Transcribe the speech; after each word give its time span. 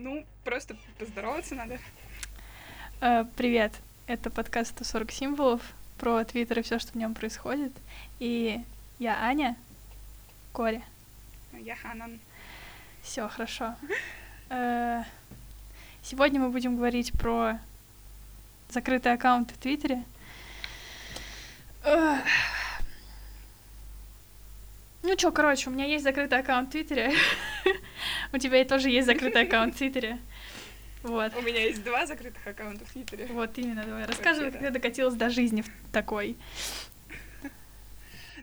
Ну, 0.00 0.24
просто 0.44 0.76
поздороваться 0.96 1.56
надо. 1.56 1.80
Э, 3.00 3.24
привет, 3.36 3.72
это 4.06 4.30
подкаст 4.30 4.70
140 4.70 5.10
символов 5.10 5.60
про 5.98 6.24
Твиттер 6.24 6.60
и 6.60 6.62
все, 6.62 6.78
что 6.78 6.92
в 6.92 6.94
нем 6.94 7.14
происходит. 7.14 7.72
И 8.20 8.60
я 9.00 9.16
Аня, 9.20 9.56
Коля. 10.52 10.84
Я 11.52 11.74
Ханан. 11.74 12.20
Все 13.02 13.28
хорошо. 13.28 13.74
Э, 14.50 15.02
сегодня 16.00 16.40
мы 16.40 16.48
будем 16.48 16.76
говорить 16.76 17.12
про 17.12 17.58
закрытый 18.70 19.12
аккаунт 19.12 19.50
в 19.50 19.58
Твиттере. 19.58 20.02
Ну 25.08 25.16
чё, 25.16 25.32
короче, 25.32 25.70
у 25.70 25.72
меня 25.72 25.86
есть 25.86 26.04
закрытый 26.04 26.38
аккаунт 26.38 26.68
в 26.68 26.72
Твиттере. 26.72 27.14
У 28.34 28.36
тебя 28.36 28.62
тоже 28.66 28.90
есть 28.90 29.06
закрытый 29.06 29.40
аккаунт 29.44 29.74
в 29.74 29.78
Твиттере. 29.78 30.18
Вот. 31.02 31.34
У 31.34 31.40
меня 31.40 31.62
есть 31.62 31.82
два 31.82 32.04
закрытых 32.04 32.46
аккаунта 32.46 32.84
в 32.84 32.92
Твиттере. 32.92 33.26
Вот 33.30 33.56
именно, 33.56 33.84
давай 33.84 34.04
рассказывай, 34.04 34.50
как 34.50 34.60
ты 34.60 34.70
докатилась 34.70 35.14
до 35.14 35.30
жизни 35.30 35.64
такой. 35.92 36.36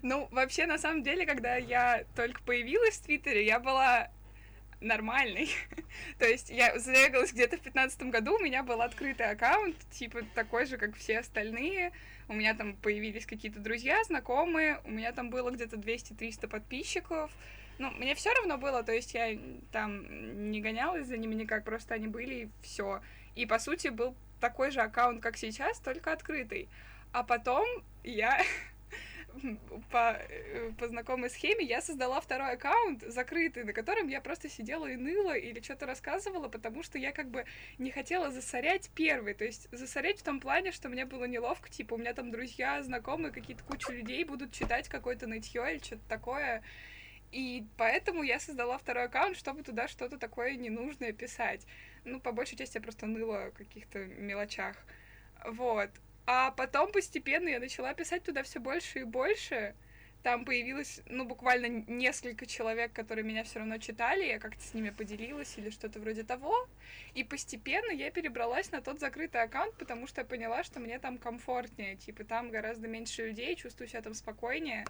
Ну, 0.01 0.27
вообще, 0.31 0.65
на 0.65 0.79
самом 0.79 1.03
деле, 1.03 1.27
когда 1.27 1.55
я 1.55 2.03
только 2.15 2.41
появилась 2.41 2.95
в 2.95 3.03
Твиттере, 3.03 3.45
я 3.45 3.59
была 3.59 4.09
нормальной. 4.85 5.49
То 6.19 6.25
есть 6.25 6.49
я 6.49 6.77
зарегалась 6.79 7.33
где-то 7.33 7.57
в 7.57 7.61
пятнадцатом 7.61 8.11
году, 8.11 8.35
у 8.35 8.39
меня 8.39 8.63
был 8.63 8.81
открытый 8.81 9.29
аккаунт, 9.29 9.75
типа 9.91 10.21
такой 10.33 10.65
же, 10.65 10.77
как 10.77 10.95
все 10.95 11.19
остальные. 11.19 11.91
У 12.27 12.33
меня 12.33 12.53
там 12.53 12.75
появились 12.77 13.25
какие-то 13.25 13.59
друзья, 13.59 14.03
знакомые, 14.03 14.79
у 14.83 14.91
меня 14.91 15.11
там 15.11 15.29
было 15.29 15.51
где-то 15.51 15.75
200-300 15.75 16.47
подписчиков. 16.47 17.31
Ну, 17.77 17.91
мне 17.91 18.15
все 18.15 18.33
равно 18.33 18.57
было, 18.57 18.83
то 18.83 18.93
есть 18.93 19.13
я 19.13 19.37
там 19.71 20.49
не 20.49 20.61
гонялась 20.61 21.07
за 21.07 21.17
ними 21.17 21.35
никак, 21.35 21.65
просто 21.65 21.93
они 21.93 22.07
были 22.07 22.35
и 22.35 22.49
все. 22.61 23.01
И 23.35 23.45
по 23.45 23.59
сути 23.59 23.89
был 23.89 24.15
такой 24.39 24.71
же 24.71 24.81
аккаунт, 24.81 25.21
как 25.21 25.37
сейчас, 25.37 25.79
только 25.79 26.13
открытый. 26.13 26.69
А 27.11 27.23
потом 27.23 27.65
я 28.03 28.41
по, 29.91 30.17
э, 30.17 30.71
по 30.77 30.87
знакомой 30.87 31.29
схеме 31.29 31.65
я 31.65 31.81
создала 31.81 32.21
второй 32.21 32.53
аккаунт 32.53 33.03
закрытый, 33.03 33.63
на 33.63 33.73
котором 33.73 34.07
я 34.07 34.21
просто 34.21 34.49
сидела 34.49 34.87
и 34.87 34.95
ныла 34.95 35.37
или 35.37 35.59
что-то 35.61 35.85
рассказывала, 35.85 36.47
потому 36.47 36.83
что 36.83 36.97
я 36.97 37.11
как 37.11 37.29
бы 37.29 37.45
не 37.77 37.91
хотела 37.91 38.31
засорять 38.31 38.89
первый. 38.95 39.33
То 39.33 39.45
есть 39.45 39.67
засорять 39.71 40.19
в 40.19 40.23
том 40.23 40.39
плане, 40.39 40.71
что 40.71 40.89
мне 40.89 41.05
было 41.05 41.25
неловко, 41.25 41.69
типа 41.69 41.95
у 41.95 41.97
меня 41.97 42.13
там 42.13 42.31
друзья, 42.31 42.81
знакомые, 42.83 43.31
какие-то 43.31 43.63
куча 43.63 43.91
людей 43.91 44.23
будут 44.23 44.51
читать 44.51 44.89
какое-то 44.89 45.27
нытье 45.27 45.71
или 45.71 45.83
что-то 45.83 46.07
такое. 46.07 46.63
И 47.31 47.65
поэтому 47.77 48.23
я 48.23 48.39
создала 48.39 48.77
второй 48.77 49.05
аккаунт, 49.05 49.35
чтобы 49.35 49.63
туда 49.63 49.87
что-то 49.87 50.17
такое 50.17 50.55
ненужное 50.55 51.11
писать. 51.11 51.65
Ну, 52.05 52.19
по 52.19 52.31
большей 52.31 52.57
части 52.57 52.77
я 52.77 52.81
просто 52.81 53.07
ныла 53.07 53.45
о 53.45 53.51
каких-то 53.51 54.05
мелочах. 54.05 54.77
Вот. 55.45 55.89
А 56.25 56.51
потом 56.51 56.91
постепенно 56.91 57.49
я 57.49 57.59
начала 57.59 57.93
писать 57.93 58.23
туда 58.23 58.43
все 58.43 58.59
больше 58.59 58.99
и 58.99 59.03
больше. 59.03 59.75
Там 60.23 60.43
появилось, 60.43 61.01
ну, 61.05 61.23
буквально 61.23 61.67
несколько 61.87 62.47
человек, 62.47 62.91
которые 62.93 63.23
меня 63.23 63.43
все 63.43 63.59
равно 63.59 63.77
читали, 63.77 64.25
я 64.25 64.39
как-то 64.39 64.59
с 64.59 64.73
ними 64.73 64.89
поделилась 64.89 65.55
или 65.57 65.69
что-то 65.69 65.99
вроде 65.99 66.23
того. 66.23 66.67
И 67.13 67.23
постепенно 67.23 67.91
я 67.91 68.09
перебралась 68.09 68.71
на 68.71 68.81
тот 68.81 68.99
закрытый 68.99 69.43
аккаунт, 69.43 69.75
потому 69.75 70.07
что 70.07 70.21
я 70.21 70.25
поняла, 70.25 70.63
что 70.63 70.79
мне 70.79 70.97
там 70.97 71.19
комфортнее. 71.19 71.95
Типа, 71.95 72.23
там 72.23 72.49
гораздо 72.49 72.87
меньше 72.87 73.27
людей, 73.27 73.55
чувствую 73.55 73.87
себя 73.87 74.01
там 74.01 74.15
спокойнее. 74.15 74.85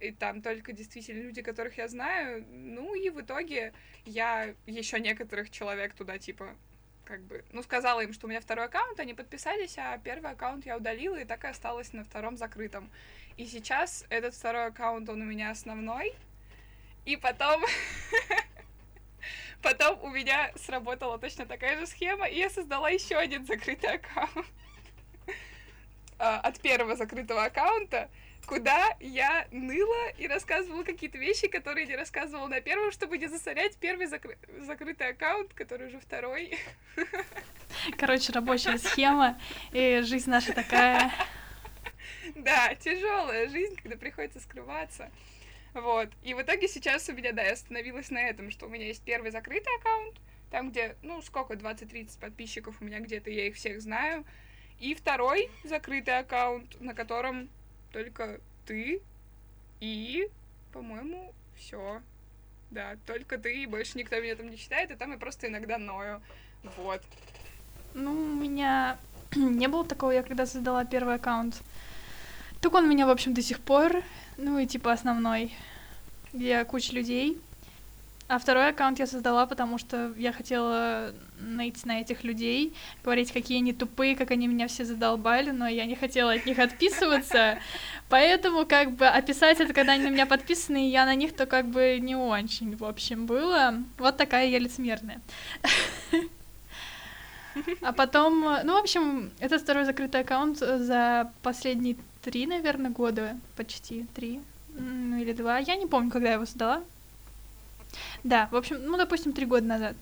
И 0.00 0.12
там 0.12 0.40
только 0.40 0.72
действительно 0.72 1.20
люди, 1.20 1.42
которых 1.42 1.76
я 1.76 1.86
знаю. 1.86 2.46
Ну 2.48 2.94
и 2.94 3.10
в 3.10 3.20
итоге 3.20 3.74
я 4.06 4.54
еще 4.64 4.98
некоторых 4.98 5.50
человек 5.50 5.92
туда, 5.92 6.16
типа, 6.16 6.56
как 7.10 7.22
бы, 7.22 7.44
ну, 7.50 7.62
сказала 7.64 8.02
им, 8.02 8.12
что 8.12 8.26
у 8.26 8.30
меня 8.30 8.40
второй 8.40 8.66
аккаунт, 8.66 9.00
они 9.00 9.14
подписались, 9.14 9.76
а 9.78 9.98
первый 9.98 10.30
аккаунт 10.30 10.64
я 10.64 10.76
удалила, 10.76 11.16
и 11.16 11.24
так 11.24 11.42
и 11.44 11.48
осталась 11.48 11.92
на 11.92 12.04
втором 12.04 12.36
закрытом. 12.36 12.88
И 13.36 13.46
сейчас 13.46 14.06
этот 14.10 14.32
второй 14.32 14.66
аккаунт, 14.66 15.08
он 15.08 15.20
у 15.20 15.24
меня 15.24 15.50
основной, 15.50 16.14
и 17.04 17.16
потом... 17.16 17.62
Потом 19.62 20.02
у 20.02 20.08
меня 20.08 20.50
сработала 20.56 21.18
точно 21.18 21.44
такая 21.44 21.78
же 21.78 21.86
схема, 21.86 22.26
и 22.26 22.38
я 22.38 22.48
создала 22.48 22.88
еще 22.88 23.16
один 23.16 23.44
закрытый 23.44 23.94
аккаунт. 23.96 24.46
А, 26.22 26.38
от 26.40 26.60
первого 26.60 26.96
закрытого 26.96 27.44
аккаунта 27.44 28.10
куда 28.50 28.96
я 28.98 29.46
ныла 29.52 30.08
и 30.18 30.26
рассказывала 30.26 30.82
какие-то 30.82 31.18
вещи, 31.18 31.46
которые 31.46 31.86
не 31.86 31.94
рассказывала 31.94 32.48
на 32.48 32.60
первом, 32.60 32.90
чтобы 32.90 33.16
не 33.16 33.28
засорять 33.28 33.76
первый 33.76 34.06
закры... 34.06 34.36
закрытый 34.58 35.10
аккаунт, 35.10 35.54
который 35.54 35.86
уже 35.86 36.00
второй. 36.00 36.58
Короче, 37.96 38.32
рабочая 38.32 38.78
схема, 38.78 39.40
и 39.70 40.00
жизнь 40.02 40.28
наша 40.28 40.52
такая. 40.52 41.12
Да, 42.34 42.74
тяжелая 42.74 43.48
жизнь, 43.48 43.76
когда 43.76 43.96
приходится 43.96 44.40
скрываться. 44.40 45.12
Вот. 45.72 46.08
И 46.24 46.34
в 46.34 46.42
итоге 46.42 46.66
сейчас 46.66 47.08
у 47.08 47.12
меня, 47.12 47.30
да, 47.30 47.42
я 47.42 47.52
остановилась 47.52 48.10
на 48.10 48.18
этом, 48.18 48.50
что 48.50 48.66
у 48.66 48.68
меня 48.68 48.86
есть 48.86 49.04
первый 49.04 49.30
закрытый 49.30 49.72
аккаунт, 49.76 50.16
там, 50.50 50.70
где, 50.70 50.96
ну, 51.02 51.22
сколько, 51.22 51.54
20-30 51.54 52.18
подписчиков 52.18 52.74
у 52.80 52.84
меня 52.84 52.98
где-то, 52.98 53.30
я 53.30 53.46
их 53.46 53.54
всех 53.54 53.80
знаю. 53.80 54.24
И 54.80 54.96
второй 54.96 55.50
закрытый 55.62 56.18
аккаунт, 56.18 56.80
на 56.80 56.94
котором 56.94 57.48
только 57.92 58.40
ты 58.66 59.00
и, 59.80 60.28
по-моему, 60.72 61.32
все. 61.56 62.00
Да, 62.70 62.96
только 63.06 63.36
ты, 63.38 63.62
и 63.62 63.66
больше 63.66 63.98
никто 63.98 64.20
меня 64.20 64.36
там 64.36 64.50
не 64.50 64.56
читает, 64.56 64.90
и 64.90 64.94
там 64.94 65.10
я 65.10 65.18
просто 65.18 65.48
иногда 65.48 65.76
ною. 65.76 66.22
Вот. 66.76 67.02
Ну, 67.94 68.12
у 68.12 68.34
меня 68.34 68.98
не 69.34 69.66
было 69.66 69.84
такого, 69.84 70.12
я 70.12 70.22
когда 70.22 70.46
создала 70.46 70.84
первый 70.84 71.16
аккаунт. 71.16 71.62
Так 72.60 72.74
он 72.74 72.84
у 72.84 72.88
меня, 72.88 73.06
в 73.06 73.10
общем, 73.10 73.34
до 73.34 73.42
сих 73.42 73.58
пор, 73.60 74.02
ну 74.36 74.58
и 74.58 74.66
типа 74.66 74.92
основной, 74.92 75.52
где 76.32 76.64
куча 76.64 76.92
людей. 76.92 77.40
А 78.30 78.38
второй 78.38 78.68
аккаунт 78.68 79.00
я 79.00 79.08
создала, 79.08 79.44
потому 79.44 79.76
что 79.76 80.14
я 80.16 80.30
хотела 80.30 81.12
найти 81.40 81.80
на 81.84 82.00
этих 82.00 82.22
людей, 82.22 82.72
говорить, 83.02 83.32
какие 83.32 83.58
они 83.58 83.72
тупые, 83.72 84.14
как 84.14 84.30
они 84.30 84.46
меня 84.46 84.68
все 84.68 84.84
задолбали, 84.84 85.50
но 85.50 85.66
я 85.66 85.84
не 85.84 85.96
хотела 85.96 86.34
от 86.34 86.46
них 86.46 86.60
отписываться. 86.60 87.58
Поэтому, 88.08 88.66
как 88.66 88.92
бы, 88.92 89.08
описать 89.08 89.58
это, 89.58 89.74
когда 89.74 89.94
они 89.94 90.04
на 90.04 90.10
меня 90.10 90.26
подписаны, 90.26 90.90
я 90.90 91.06
на 91.06 91.16
них, 91.16 91.34
то 91.34 91.44
как 91.46 91.66
бы 91.66 91.98
не 92.00 92.14
очень, 92.14 92.76
в 92.76 92.84
общем, 92.84 93.26
было. 93.26 93.74
Вот 93.98 94.16
такая 94.16 94.46
я 94.46 94.60
лицемерная. 94.60 95.20
А 97.82 97.92
потом, 97.92 98.42
ну, 98.62 98.74
в 98.74 98.80
общем, 98.80 99.32
это 99.40 99.58
второй 99.58 99.84
закрытый 99.84 100.20
аккаунт 100.20 100.58
за 100.58 101.32
последние 101.42 101.96
три, 102.22 102.46
наверное, 102.46 102.92
года, 102.92 103.36
почти 103.56 104.06
три, 104.14 104.40
ну 104.78 105.16
или 105.16 105.32
два. 105.32 105.58
Я 105.58 105.74
не 105.74 105.86
помню, 105.86 106.12
когда 106.12 106.28
я 106.28 106.34
его 106.34 106.46
создала. 106.46 106.84
Да, 108.24 108.48
в 108.50 108.56
общем, 108.56 108.82
ну, 108.84 108.96
допустим, 108.96 109.32
три 109.32 109.46
года 109.46 109.66
назад. 109.66 109.96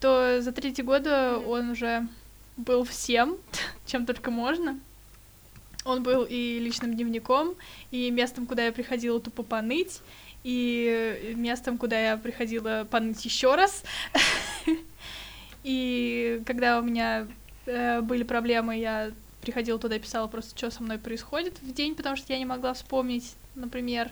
То 0.00 0.40
за 0.40 0.52
третий 0.52 0.82
года 0.82 1.38
он 1.38 1.70
уже 1.70 2.06
был 2.56 2.84
всем, 2.84 3.36
чем 3.86 4.06
только 4.06 4.30
можно. 4.30 4.78
Он 5.84 6.02
был 6.02 6.26
и 6.28 6.58
личным 6.58 6.94
дневником, 6.94 7.54
и 7.90 8.10
местом, 8.10 8.46
куда 8.46 8.66
я 8.66 8.72
приходила 8.72 9.18
тупо 9.18 9.42
поныть, 9.42 10.00
и 10.44 11.32
местом, 11.36 11.78
куда 11.78 11.98
я 11.98 12.16
приходила 12.16 12.86
поныть 12.90 13.24
еще 13.24 13.54
раз. 13.54 13.82
И 15.62 16.42
когда 16.46 16.78
у 16.78 16.82
меня 16.82 17.26
э, 17.66 18.00
были 18.00 18.22
проблемы, 18.22 18.78
я 18.78 19.10
приходила 19.42 19.78
туда 19.78 19.96
и 19.96 19.98
писала 19.98 20.26
просто, 20.26 20.56
что 20.56 20.70
со 20.70 20.82
мной 20.82 20.98
происходит 20.98 21.60
в 21.60 21.72
день, 21.72 21.94
потому 21.94 22.16
что 22.16 22.32
я 22.32 22.38
не 22.38 22.46
могла 22.46 22.72
вспомнить, 22.74 23.34
например. 23.54 24.10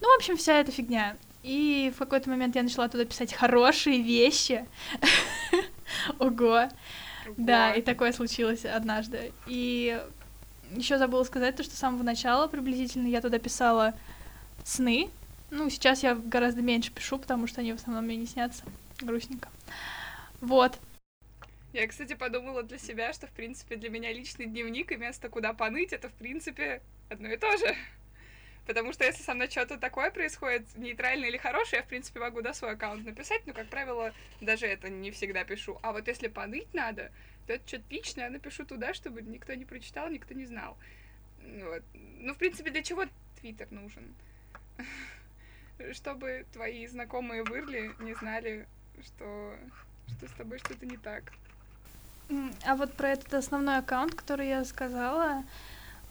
Ну, 0.00 0.12
в 0.12 0.16
общем, 0.16 0.36
вся 0.36 0.60
эта 0.60 0.72
фигня. 0.72 1.16
И 1.44 1.92
в 1.94 1.98
какой-то 1.98 2.30
момент 2.30 2.56
я 2.56 2.62
начала 2.62 2.88
туда 2.88 3.04
писать 3.04 3.34
хорошие 3.34 4.00
вещи. 4.00 4.66
Ого. 6.18 6.70
Да, 7.36 7.74
и 7.74 7.82
такое 7.82 8.12
случилось 8.12 8.64
однажды. 8.64 9.30
И 9.46 10.02
еще 10.70 10.96
забыла 10.96 11.22
сказать 11.24 11.54
то, 11.56 11.62
что 11.62 11.76
с 11.76 11.78
самого 11.78 12.02
начала 12.02 12.46
приблизительно 12.46 13.06
я 13.08 13.20
туда 13.20 13.38
писала 13.38 13.92
сны. 14.64 15.10
Ну, 15.50 15.68
сейчас 15.68 16.02
я 16.02 16.14
гораздо 16.14 16.62
меньше 16.62 16.90
пишу, 16.90 17.18
потому 17.18 17.46
что 17.46 17.60
они 17.60 17.72
в 17.72 17.76
основном 17.76 18.06
мне 18.06 18.16
не 18.16 18.26
снятся. 18.26 18.64
Грустненько. 19.00 19.50
Вот. 20.40 20.78
Я, 21.74 21.86
кстати, 21.86 22.14
подумала 22.14 22.62
для 22.62 22.78
себя, 22.78 23.12
что, 23.12 23.26
в 23.26 23.32
принципе, 23.32 23.76
для 23.76 23.90
меня 23.90 24.10
личный 24.12 24.46
дневник 24.46 24.92
и 24.92 24.96
место, 24.96 25.28
куда 25.28 25.52
поныть, 25.52 25.92
это, 25.92 26.08
в 26.08 26.14
принципе, 26.14 26.80
одно 27.10 27.28
и 27.28 27.36
то 27.36 27.54
же. 27.58 27.76
Потому 28.66 28.92
что 28.92 29.04
если 29.04 29.22
со 29.22 29.34
мной 29.34 29.50
что-то 29.50 29.78
такое 29.78 30.10
происходит, 30.10 30.62
нейтральное 30.76 31.28
или 31.28 31.36
хорошее, 31.36 31.80
я, 31.80 31.82
в 31.84 31.88
принципе, 31.88 32.20
могу, 32.20 32.40
да, 32.40 32.54
свой 32.54 32.72
аккаунт 32.72 33.04
написать, 33.04 33.46
но, 33.46 33.52
как 33.52 33.68
правило, 33.68 34.12
даже 34.40 34.66
это 34.66 34.88
не 34.88 35.10
всегда 35.10 35.44
пишу. 35.44 35.78
А 35.82 35.92
вот 35.92 36.08
если 36.08 36.28
поныть 36.28 36.72
надо, 36.72 37.12
то 37.46 37.52
это 37.52 37.68
что-то 37.68 37.84
личное, 37.90 38.24
я 38.24 38.30
напишу 38.30 38.64
туда, 38.64 38.94
чтобы 38.94 39.20
никто 39.22 39.52
не 39.54 39.64
прочитал, 39.64 40.08
никто 40.08 40.32
не 40.32 40.46
знал. 40.46 40.78
Вот. 41.42 41.82
Ну, 41.92 42.32
в 42.32 42.38
принципе, 42.38 42.70
для 42.70 42.82
чего 42.82 43.04
Твиттер 43.40 43.70
нужен? 43.70 44.14
Чтобы 45.92 46.46
твои 46.52 46.86
знакомые 46.86 47.42
вырли 47.42 47.90
не 47.98 48.14
знали, 48.14 48.66
что 49.02 49.56
что 50.08 50.28
с 50.28 50.32
тобой 50.32 50.58
что-то 50.58 50.86
не 50.86 50.96
так. 50.96 51.32
А 52.64 52.76
вот 52.76 52.94
про 52.94 53.10
этот 53.10 53.34
основной 53.34 53.78
аккаунт, 53.78 54.14
который 54.14 54.48
я 54.48 54.64
сказала, 54.64 55.44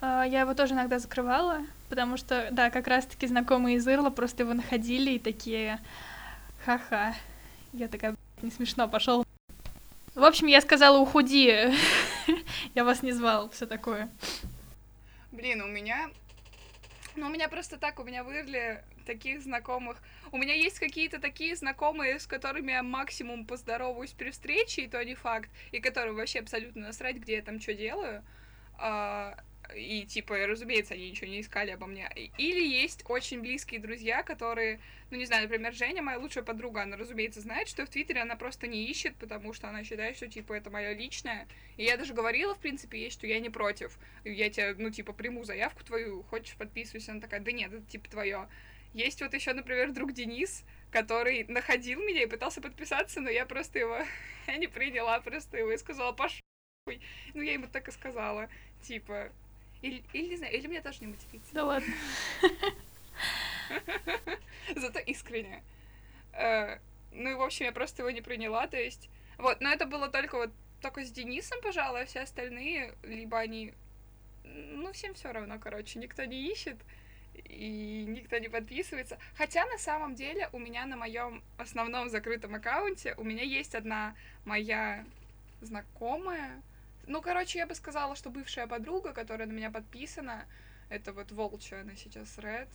я 0.03 0.41
его 0.41 0.53
тоже 0.53 0.73
иногда 0.73 0.99
закрывала, 0.99 1.65
потому 1.89 2.17
что, 2.17 2.49
да, 2.51 2.69
как 2.69 2.87
раз-таки 2.87 3.27
знакомые 3.27 3.77
из 3.77 3.87
Ирла 3.87 4.09
просто 4.09 4.43
его 4.43 4.53
находили 4.53 5.11
и 5.11 5.19
такие, 5.19 5.79
ха-ха. 6.65 7.15
Я 7.71 7.87
такая, 7.87 8.15
не 8.41 8.51
смешно, 8.51 8.87
пошел. 8.87 9.25
В 10.13 10.23
общем, 10.23 10.47
я 10.47 10.61
сказала, 10.61 10.99
уходи, 10.99 11.73
я 12.75 12.83
вас 12.83 13.01
не 13.01 13.13
звал, 13.13 13.49
все 13.49 13.65
такое. 13.65 14.09
Блин, 15.31 15.61
у 15.61 15.67
меня... 15.67 16.09
Ну, 17.15 17.27
у 17.27 17.29
меня 17.29 17.47
просто 17.47 17.77
так, 17.77 17.99
у 17.99 18.03
меня 18.03 18.23
в 18.23 18.31
Ирле 18.31 18.83
таких 19.05 19.41
знакомых. 19.41 19.97
У 20.31 20.37
меня 20.37 20.53
есть 20.53 20.79
какие-то 20.79 21.19
такие 21.19 21.55
знакомые, 21.55 22.19
с 22.19 22.27
которыми 22.27 22.71
я 22.71 22.83
максимум 22.83 23.45
поздороваюсь 23.45 24.11
при 24.11 24.31
встрече, 24.31 24.83
и 24.83 24.87
то 24.87 25.03
не 25.03 25.15
факт, 25.15 25.49
и 25.71 25.79
которым 25.79 26.15
вообще 26.15 26.39
абсолютно 26.39 26.87
насрать, 26.87 27.17
где 27.17 27.35
я 27.35 27.41
там 27.41 27.59
что 27.59 27.73
делаю. 27.73 28.23
И, 29.75 30.05
типа, 30.05 30.47
разумеется, 30.47 30.93
они 30.93 31.09
ничего 31.09 31.27
не 31.27 31.41
искали 31.41 31.71
обо 31.71 31.87
мне. 31.87 32.09
Или 32.37 32.65
есть 32.65 33.03
очень 33.07 33.41
близкие 33.41 33.79
друзья, 33.79 34.23
которые, 34.23 34.79
ну, 35.11 35.17
не 35.17 35.25
знаю, 35.25 35.43
например, 35.43 35.73
Женя, 35.73 36.01
моя 36.01 36.17
лучшая 36.17 36.43
подруга, 36.43 36.83
она, 36.83 36.97
разумеется, 36.97 37.41
знает, 37.41 37.67
что 37.67 37.85
в 37.85 37.89
Твиттере 37.89 38.21
она 38.21 38.35
просто 38.35 38.67
не 38.67 38.85
ищет, 38.85 39.15
потому 39.15 39.53
что 39.53 39.69
она 39.69 39.83
считает, 39.83 40.15
что, 40.15 40.27
типа, 40.27 40.53
это 40.53 40.69
мое 40.69 40.93
личное. 40.93 41.47
И 41.77 41.83
я 41.83 41.97
даже 41.97 42.13
говорила, 42.13 42.55
в 42.55 42.59
принципе, 42.59 42.99
ей, 42.99 43.09
что 43.09 43.27
я 43.27 43.39
не 43.39 43.49
против. 43.49 43.97
Я 44.23 44.49
тебе, 44.49 44.75
ну, 44.77 44.89
типа, 44.89 45.13
приму 45.13 45.43
заявку 45.43 45.83
твою, 45.83 46.23
хочешь, 46.23 46.55
подписывайся. 46.55 47.11
Она 47.11 47.21
такая, 47.21 47.39
да 47.39 47.51
нет, 47.51 47.73
это, 47.73 47.85
типа, 47.85 48.09
твое. 48.09 48.47
Есть 48.93 49.21
вот 49.21 49.33
еще, 49.33 49.53
например, 49.53 49.91
друг 49.91 50.13
Денис, 50.13 50.63
который 50.91 51.45
находил 51.45 51.99
меня 51.99 52.23
и 52.23 52.27
пытался 52.27 52.61
подписаться, 52.61 53.21
но 53.21 53.29
я 53.29 53.45
просто 53.47 53.79
его 53.79 53.97
я 54.47 54.57
не 54.57 54.67
приняла, 54.67 55.19
просто 55.19 55.57
его 55.57 55.71
и 55.71 55.77
сказала, 55.77 56.11
пошел. 56.11 56.39
Ну, 57.33 57.41
я 57.41 57.53
ему 57.53 57.67
так 57.67 57.87
и 57.87 57.91
сказала, 57.91 58.49
типа, 58.81 59.31
или, 59.83 60.03
или 60.13 60.29
не 60.29 60.37
знаю, 60.37 60.53
или 60.53 60.67
мне 60.67 60.81
тоже 60.81 60.99
не 61.01 61.07
мотивится. 61.07 61.53
Да 61.53 61.65
ладно. 61.65 61.93
Зато 64.75 64.99
искренне. 64.99 65.63
Э, 66.31 66.79
ну 67.11 67.29
и, 67.29 67.33
в 67.35 67.41
общем, 67.41 67.65
я 67.65 67.71
просто 67.71 68.01
его 68.01 68.09
не 68.09 68.21
приняла, 68.21 68.67
то 68.67 68.77
есть... 68.77 69.09
Вот, 69.37 69.61
но 69.61 69.69
это 69.69 69.85
было 69.85 70.09
только 70.09 70.37
вот 70.37 70.51
только 70.81 71.03
с 71.03 71.11
Денисом, 71.11 71.61
пожалуй, 71.61 72.03
а 72.03 72.05
все 72.05 72.21
остальные, 72.21 72.95
либо 73.03 73.39
они... 73.39 73.73
Ну, 74.43 74.91
всем 74.91 75.13
все 75.13 75.31
равно, 75.31 75.59
короче, 75.59 75.99
никто 75.99 76.25
не 76.25 76.51
ищет 76.51 76.77
и 77.33 78.05
никто 78.07 78.37
не 78.37 78.49
подписывается. 78.49 79.17
Хотя 79.35 79.65
на 79.65 79.77
самом 79.77 80.15
деле 80.15 80.49
у 80.51 80.59
меня 80.59 80.85
на 80.85 80.97
моем 80.97 81.43
основном 81.57 82.09
закрытом 82.09 82.55
аккаунте 82.55 83.15
у 83.17 83.23
меня 83.23 83.43
есть 83.43 83.75
одна 83.75 84.15
моя 84.45 85.05
знакомая. 85.61 86.61
Ну, 87.05 87.21
короче, 87.21 87.59
я 87.59 87.67
бы 87.67 87.75
сказала, 87.75 88.15
что 88.15 88.29
бывшая 88.29 88.67
подруга, 88.67 89.13
которая 89.13 89.47
на 89.47 89.51
меня 89.51 89.71
подписана, 89.71 90.45
это 90.89 91.11
вот 91.11 91.31
Волча, 91.31 91.81
она 91.81 91.95
сейчас 91.95 92.37
Red. 92.37 92.69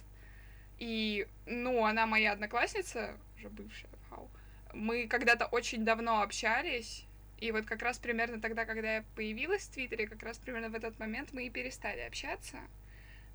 И, 0.79 1.27
ну, 1.47 1.85
она 1.85 2.07
моя 2.07 2.33
одноклассница, 2.33 3.17
уже 3.37 3.49
бывшая, 3.49 3.91
вау. 4.11 4.31
Мы 4.75 5.09
когда-то 5.09 5.47
очень 5.47 5.85
давно 5.85 6.21
общались, 6.21 7.05
и 7.39 7.53
вот 7.53 7.65
как 7.65 7.83
раз 7.83 7.99
примерно 7.99 8.41
тогда, 8.41 8.65
когда 8.65 8.97
я 8.97 9.05
появилась 9.17 9.63
в 9.63 9.73
Твиттере, 9.73 10.07
как 10.07 10.23
раз 10.23 10.39
примерно 10.39 10.69
в 10.69 10.75
этот 10.75 10.99
момент 10.99 11.33
мы 11.33 11.47
и 11.47 11.51
перестали 11.51 12.01
общаться. 12.01 12.59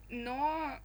Но 0.10 0.80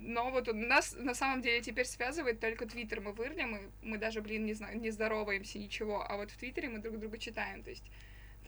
но 0.00 0.30
вот 0.30 0.48
нас 0.54 0.94
на 0.96 1.14
самом 1.14 1.42
деле 1.42 1.60
теперь 1.60 1.84
связывает 1.84 2.38
только 2.38 2.66
Твиттер. 2.66 3.00
Мы 3.00 3.12
вырнем, 3.12 3.56
и 3.56 3.60
мы 3.82 3.98
даже, 3.98 4.22
блин, 4.22 4.44
не 4.44 4.54
знаю, 4.54 4.78
не 4.78 4.90
здороваемся, 4.90 5.58
ничего. 5.58 6.08
А 6.08 6.16
вот 6.16 6.30
в 6.30 6.36
Твиттере 6.36 6.68
мы 6.68 6.78
друг 6.78 6.98
друга 7.00 7.18
читаем. 7.18 7.64
То 7.64 7.70
есть 7.70 7.84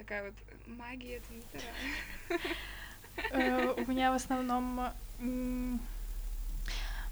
такая 0.00 0.24
вот 0.24 0.34
магия 0.66 1.20
Твиттера. 1.20 2.40
Э, 3.32 3.74
у 3.76 3.90
меня 3.90 4.12
в 4.12 4.14
основном 4.14 4.80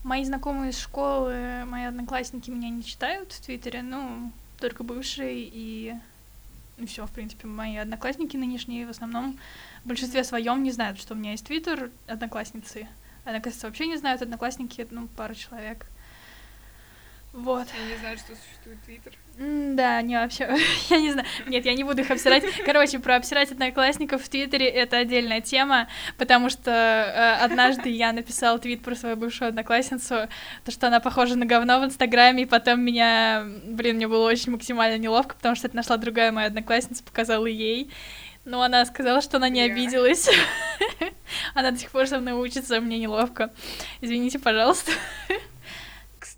мои 0.02 0.24
знакомые 0.24 0.70
из 0.70 0.78
школы, 0.78 1.64
мои 1.66 1.84
одноклассники 1.84 2.50
меня 2.50 2.70
не 2.70 2.82
читают 2.82 3.32
в 3.32 3.40
Твиттере, 3.42 3.82
ну, 3.82 4.32
только 4.58 4.84
бывшие 4.84 5.40
и 5.40 5.94
ну 6.78 6.86
все, 6.86 7.04
в 7.04 7.10
принципе, 7.10 7.46
мои 7.46 7.76
одноклассники 7.76 8.36
нынешние 8.36 8.86
в 8.86 8.90
основном 8.90 9.38
в 9.84 9.88
большинстве 9.88 10.24
своем 10.24 10.62
не 10.62 10.70
знают, 10.70 10.98
что 10.98 11.14
у 11.14 11.16
меня 11.16 11.32
есть 11.32 11.44
Твиттер, 11.44 11.90
одноклассницы. 12.06 12.88
Одноклассницы 13.24 13.66
вообще 13.66 13.86
не 13.86 13.96
знают, 13.96 14.22
одноклассники, 14.22 14.86
ну, 14.90 15.08
пара 15.08 15.34
человек. 15.34 15.86
Вот. 17.32 17.66
Я 17.78 17.92
не 17.92 17.96
знаю, 17.98 18.16
что 18.18 18.32
существует 18.34 18.82
Твиттер. 18.84 19.12
Да, 19.38 20.02
не 20.02 20.16
вообще, 20.16 20.48
я 20.90 20.98
не 20.98 21.12
знаю. 21.12 21.26
Нет, 21.46 21.64
я 21.64 21.74
не 21.74 21.84
буду 21.84 22.00
их 22.00 22.10
обсирать. 22.10 22.42
Короче, 22.64 22.98
про 22.98 23.16
обсирать 23.16 23.52
одноклассников 23.52 24.22
в 24.24 24.28
Твиттере 24.28 24.66
это 24.66 24.96
отдельная 24.96 25.40
тема, 25.40 25.88
потому 26.16 26.50
что 26.50 26.70
э, 26.70 27.44
однажды 27.44 27.90
я 27.90 28.12
написала 28.12 28.58
твит 28.58 28.82
про 28.82 28.96
свою 28.96 29.16
бывшую 29.16 29.50
одноклассницу, 29.50 30.28
то, 30.64 30.70
что 30.70 30.88
она 30.88 30.98
похожа 30.98 31.36
на 31.36 31.46
говно 31.46 31.80
в 31.80 31.84
Инстаграме, 31.84 32.42
и 32.42 32.46
потом 32.46 32.80
меня, 32.80 33.44
блин, 33.64 33.96
мне 33.96 34.08
было 34.08 34.26
очень 34.26 34.50
максимально 34.50 34.98
неловко, 34.98 35.36
потому 35.36 35.54
что 35.54 35.68
это 35.68 35.76
нашла 35.76 35.98
другая 35.98 36.32
моя 36.32 36.48
одноклассница, 36.48 37.04
показала 37.04 37.46
ей, 37.46 37.92
но 38.44 38.62
она 38.62 38.84
сказала, 38.86 39.20
что 39.20 39.36
она 39.36 39.48
не 39.48 39.60
обиделась. 39.60 40.28
Она 41.54 41.70
до 41.70 41.78
сих 41.78 41.90
пор 41.90 42.06
со 42.06 42.18
мной 42.18 42.32
учится, 42.32 42.80
мне 42.80 42.98
неловко. 42.98 43.52
Извините, 44.00 44.38
пожалуйста. 44.38 44.92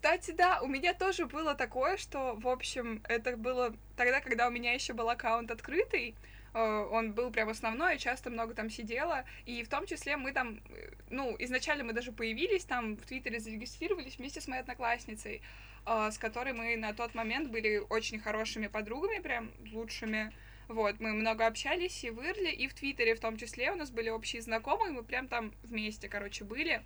Кстати, 0.01 0.31
да, 0.31 0.63
у 0.63 0.67
меня 0.67 0.95
тоже 0.95 1.27
было 1.27 1.55
такое, 1.55 1.99
что, 1.99 2.35
в 2.35 2.49
общем, 2.49 3.03
это 3.07 3.37
было 3.37 3.77
тогда, 3.99 4.23
когда 4.23 4.49
у 4.49 4.51
меня 4.51 4.73
еще 4.73 4.95
был 4.95 5.11
аккаунт 5.11 5.51
открытый, 5.51 6.15
э, 6.55 6.89
он 6.91 7.13
был 7.13 7.31
прям 7.31 7.51
основной, 7.51 7.93
я 7.93 7.99
часто 7.99 8.31
много 8.31 8.55
там 8.55 8.71
сидела, 8.71 9.27
и 9.45 9.63
в 9.63 9.69
том 9.69 9.85
числе 9.85 10.17
мы 10.17 10.33
там, 10.33 10.63
э, 10.71 10.93
ну, 11.11 11.37
изначально 11.39 11.85
мы 11.85 11.93
даже 11.93 12.13
появились 12.13 12.65
там, 12.65 12.97
в 12.97 13.05
Твиттере 13.05 13.41
зарегистрировались 13.41 14.17
вместе 14.17 14.41
с 14.41 14.49
моей 14.49 14.63
одноклассницей, 14.63 15.43
э, 15.85 16.11
с 16.11 16.17
которой 16.17 16.55
мы 16.55 16.77
на 16.77 16.95
тот 16.95 17.15
момент 17.15 17.51
были 17.51 17.77
очень 17.91 18.21
хорошими 18.21 18.69
подругами, 18.69 19.21
прям 19.21 19.51
лучшими, 19.71 20.33
вот, 20.69 20.99
мы 20.99 21.13
много 21.13 21.47
общались 21.47 22.05
и 22.05 22.11
в 22.11 22.23
Ирле, 22.23 22.55
и 22.55 22.69
в 22.69 22.73
Твиттере 22.73 23.15
в 23.15 23.21
том 23.21 23.37
числе. 23.37 23.71
У 23.71 23.77
нас 23.77 23.91
были 23.91 24.09
общие 24.09 24.41
знакомые, 24.41 24.93
мы 24.93 25.03
прям 25.03 25.29
там 25.29 25.53
вместе, 25.63 26.09
короче, 26.09 26.45
были. 26.45 26.83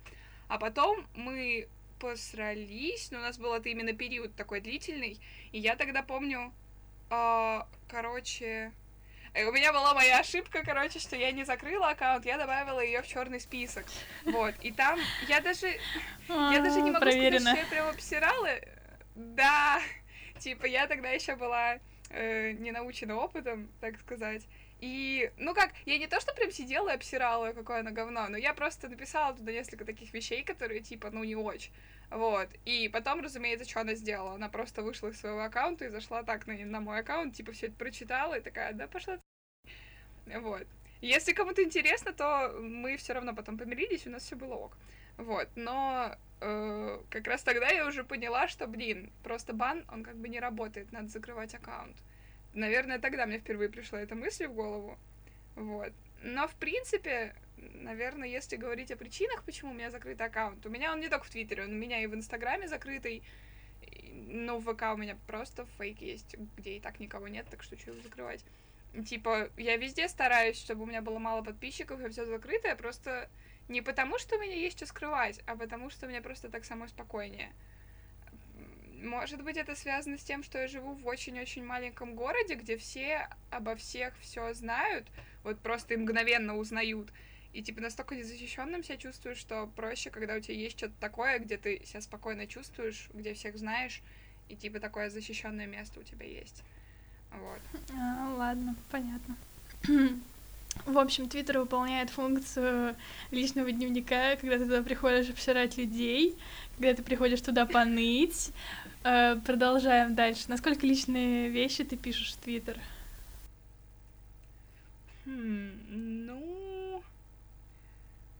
А 0.49 0.57
потом 0.59 1.07
мы 1.15 1.69
посрались, 1.99 3.11
но 3.11 3.19
у 3.19 3.21
нас 3.21 3.37
был 3.37 3.53
это 3.53 3.69
именно 3.69 3.93
период 3.93 4.35
такой 4.35 4.61
длительный. 4.61 5.19
И 5.51 5.59
я 5.59 5.75
тогда 5.75 6.03
помню, 6.03 6.53
э, 7.09 7.61
короче, 7.87 8.71
у 9.43 9.51
меня 9.51 9.73
была 9.73 9.93
моя 9.93 10.19
ошибка, 10.19 10.63
короче, 10.63 10.99
что 10.99 11.15
я 11.17 11.31
не 11.31 11.43
закрыла 11.43 11.89
аккаунт, 11.89 12.25
я 12.25 12.37
добавила 12.37 12.79
ее 12.79 13.01
в 13.01 13.07
черный 13.07 13.41
список. 13.41 13.85
Вот. 14.23 14.55
И 14.61 14.71
там 14.71 14.97
я 15.27 15.41
даже. 15.41 15.67
Я 16.29 16.61
даже 16.61 16.81
не 16.81 16.91
могу 16.91 17.05
сказать, 17.05 17.41
что 17.41 17.49
я 17.49 17.65
прям 17.65 17.87
обсирала. 17.89 18.49
Да. 19.15 19.81
Типа, 20.39 20.65
я 20.65 20.87
тогда 20.87 21.09
еще 21.09 21.35
была 21.35 21.79
э, 22.09 22.51
не 22.51 22.71
научена 22.71 23.17
опытом, 23.17 23.69
так 23.81 23.99
сказать. 23.99 24.43
И, 24.85 25.31
ну 25.37 25.55
как, 25.55 25.71
я 25.87 25.97
не 25.97 26.05
то, 26.05 26.19
что 26.19 26.31
прям 26.31 26.51
сидела 26.51 26.89
и 26.89 26.93
обсирала, 26.93 27.53
какое 27.53 27.79
оно 27.79 27.89
говно, 27.89 28.27
но 28.29 28.37
я 28.37 28.53
просто 28.53 28.87
написала 28.87 29.35
туда 29.35 29.51
несколько 29.51 29.83
таких 29.83 30.13
вещей, 30.13 30.43
которые, 30.43 30.81
типа, 30.81 31.09
ну, 31.09 31.23
не 31.23 31.35
очень. 31.35 31.73
Вот. 32.11 32.49
И 32.65 32.87
потом, 32.93 33.21
разумеется, 33.21 33.67
что 33.67 33.81
она 33.81 33.95
сделала? 33.95 34.35
Она 34.35 34.47
просто 34.47 34.83
вышла 34.83 35.07
из 35.07 35.19
своего 35.19 35.41
аккаунта 35.41 35.85
и 35.85 35.89
зашла 35.89 36.21
так 36.21 36.45
на, 36.45 36.53
на 36.53 36.81
мой 36.81 36.99
аккаунт, 36.99 37.33
типа, 37.33 37.51
все 37.53 37.65
это 37.65 37.75
прочитала 37.77 38.37
и 38.37 38.41
такая, 38.41 38.73
да, 38.73 38.85
пошла 38.85 39.19
Вот. 40.27 40.67
Если 41.01 41.33
кому-то 41.33 41.63
интересно, 41.63 42.13
то 42.13 42.55
мы 42.61 42.97
все 42.97 43.13
равно 43.13 43.33
потом 43.33 43.57
помирились, 43.57 44.05
у 44.05 44.11
нас 44.11 44.21
все 44.21 44.35
было 44.35 44.53
ок. 44.53 44.77
Вот. 45.17 45.49
Но 45.55 46.15
э, 46.41 47.01
как 47.09 47.25
раз 47.25 47.41
тогда 47.41 47.69
я 47.69 47.87
уже 47.87 48.03
поняла, 48.03 48.47
что, 48.47 48.67
блин, 48.67 49.11
просто 49.23 49.53
бан, 49.53 49.83
он 49.91 50.03
как 50.03 50.15
бы 50.15 50.29
не 50.29 50.39
работает, 50.39 50.91
надо 50.91 51.07
закрывать 51.07 51.55
аккаунт. 51.55 51.97
Наверное, 52.55 52.99
тогда 52.99 53.25
мне 53.25 53.37
впервые 53.37 53.69
пришла 53.69 54.01
эта 54.01 54.15
мысль 54.15 54.47
в 54.47 54.53
голову. 54.53 54.97
Вот. 55.55 55.91
Но, 56.23 56.47
в 56.47 56.55
принципе, 56.55 57.35
наверное, 57.57 58.27
если 58.27 58.55
говорить 58.55 58.91
о 58.91 58.95
причинах, 58.95 59.43
почему 59.43 59.71
у 59.71 59.73
меня 59.73 59.91
закрыт 59.91 60.19
аккаунт, 60.21 60.65
у 60.65 60.69
меня 60.69 60.91
он 60.93 61.01
не 61.01 61.09
только 61.09 61.25
в 61.25 61.29
Твиттере, 61.29 61.63
он 61.63 61.71
у 61.71 61.75
меня 61.75 62.01
и 62.01 62.07
в 62.07 62.15
Инстаграме 62.15 62.67
закрытый, 62.67 63.23
но 64.11 64.57
в 64.57 64.73
ВК 64.73 64.83
у 64.93 64.97
меня 64.97 65.17
просто 65.27 65.65
фейк 65.77 66.01
есть, 66.01 66.35
где 66.57 66.77
и 66.77 66.79
так 66.79 66.99
никого 66.99 67.27
нет, 67.27 67.45
так 67.51 67.61
что 67.61 67.77
что 67.77 67.91
его 67.91 68.01
закрывать. 68.01 68.43
Типа, 69.05 69.49
я 69.57 69.75
везде 69.75 70.07
стараюсь, 70.07 70.57
чтобы 70.57 70.83
у 70.83 70.85
меня 70.85 71.01
было 71.01 71.19
мало 71.19 71.43
подписчиков 71.43 71.99
и 71.99 72.09
все 72.09 72.25
закрытое, 72.25 72.75
просто 72.75 73.29
не 73.67 73.81
потому, 73.81 74.17
что 74.17 74.37
у 74.37 74.39
меня 74.39 74.55
есть 74.55 74.77
что 74.77 74.85
скрывать, 74.85 75.41
а 75.45 75.57
потому, 75.57 75.89
что 75.89 76.07
мне 76.07 76.21
просто 76.21 76.49
так 76.49 76.63
самой 76.63 76.87
спокойнее. 76.87 77.51
Может 79.05 79.43
быть, 79.43 79.55
это 79.55 79.75
связано 79.75 80.17
с 80.17 80.23
тем, 80.23 80.43
что 80.43 80.57
я 80.57 80.67
живу 80.67 80.93
в 80.93 81.05
очень-очень 81.05 81.63
маленьком 81.63 82.15
городе, 82.15 82.55
где 82.55 82.75
все 82.75 83.29
обо 83.51 83.75
всех 83.75 84.17
все 84.19 84.53
знают, 84.53 85.05
вот 85.43 85.59
просто 85.59 85.93
и 85.93 85.97
мгновенно 85.97 86.57
узнают. 86.57 87.09
И 87.53 87.61
типа 87.61 87.81
настолько 87.81 88.15
незащищенным 88.15 88.83
себя 88.83 88.97
чувствуешь, 88.97 89.37
что 89.37 89.67
проще, 89.75 90.09
когда 90.09 90.35
у 90.35 90.39
тебя 90.39 90.55
есть 90.55 90.77
что-то 90.77 90.95
такое, 90.99 91.39
где 91.39 91.57
ты 91.57 91.81
себя 91.85 92.01
спокойно 92.01 92.47
чувствуешь, 92.47 93.09
где 93.13 93.33
всех 93.35 93.57
знаешь, 93.57 94.01
и 94.49 94.55
типа 94.55 94.79
такое 94.79 95.09
защищенное 95.09 95.67
место 95.67 95.99
у 95.99 96.03
тебя 96.03 96.25
есть. 96.25 96.63
Вот. 97.31 97.61
А, 97.93 98.33
ладно, 98.35 98.75
понятно. 98.89 99.37
В 100.85 100.97
общем, 100.97 101.29
Твиттер 101.29 101.59
выполняет 101.59 102.09
функцию 102.09 102.95
личного 103.31 103.71
дневника, 103.71 104.35
когда 104.35 104.57
ты 104.57 104.65
туда 104.65 104.83
приходишь 104.83 105.29
обсирать 105.29 105.77
людей, 105.77 106.35
когда 106.77 106.93
ты 106.93 107.03
приходишь 107.03 107.41
туда 107.41 107.65
поныть. 107.65 108.51
Э, 109.05 109.35
продолжаем 109.45 110.15
дальше. 110.15 110.45
Насколько 110.47 110.87
личные 110.87 111.49
вещи 111.49 111.83
ты 111.83 111.95
пишешь 111.95 112.33
в 112.33 112.37
Твиттер? 112.37 112.79
Хм, 115.25 116.25
ну... 116.25 117.03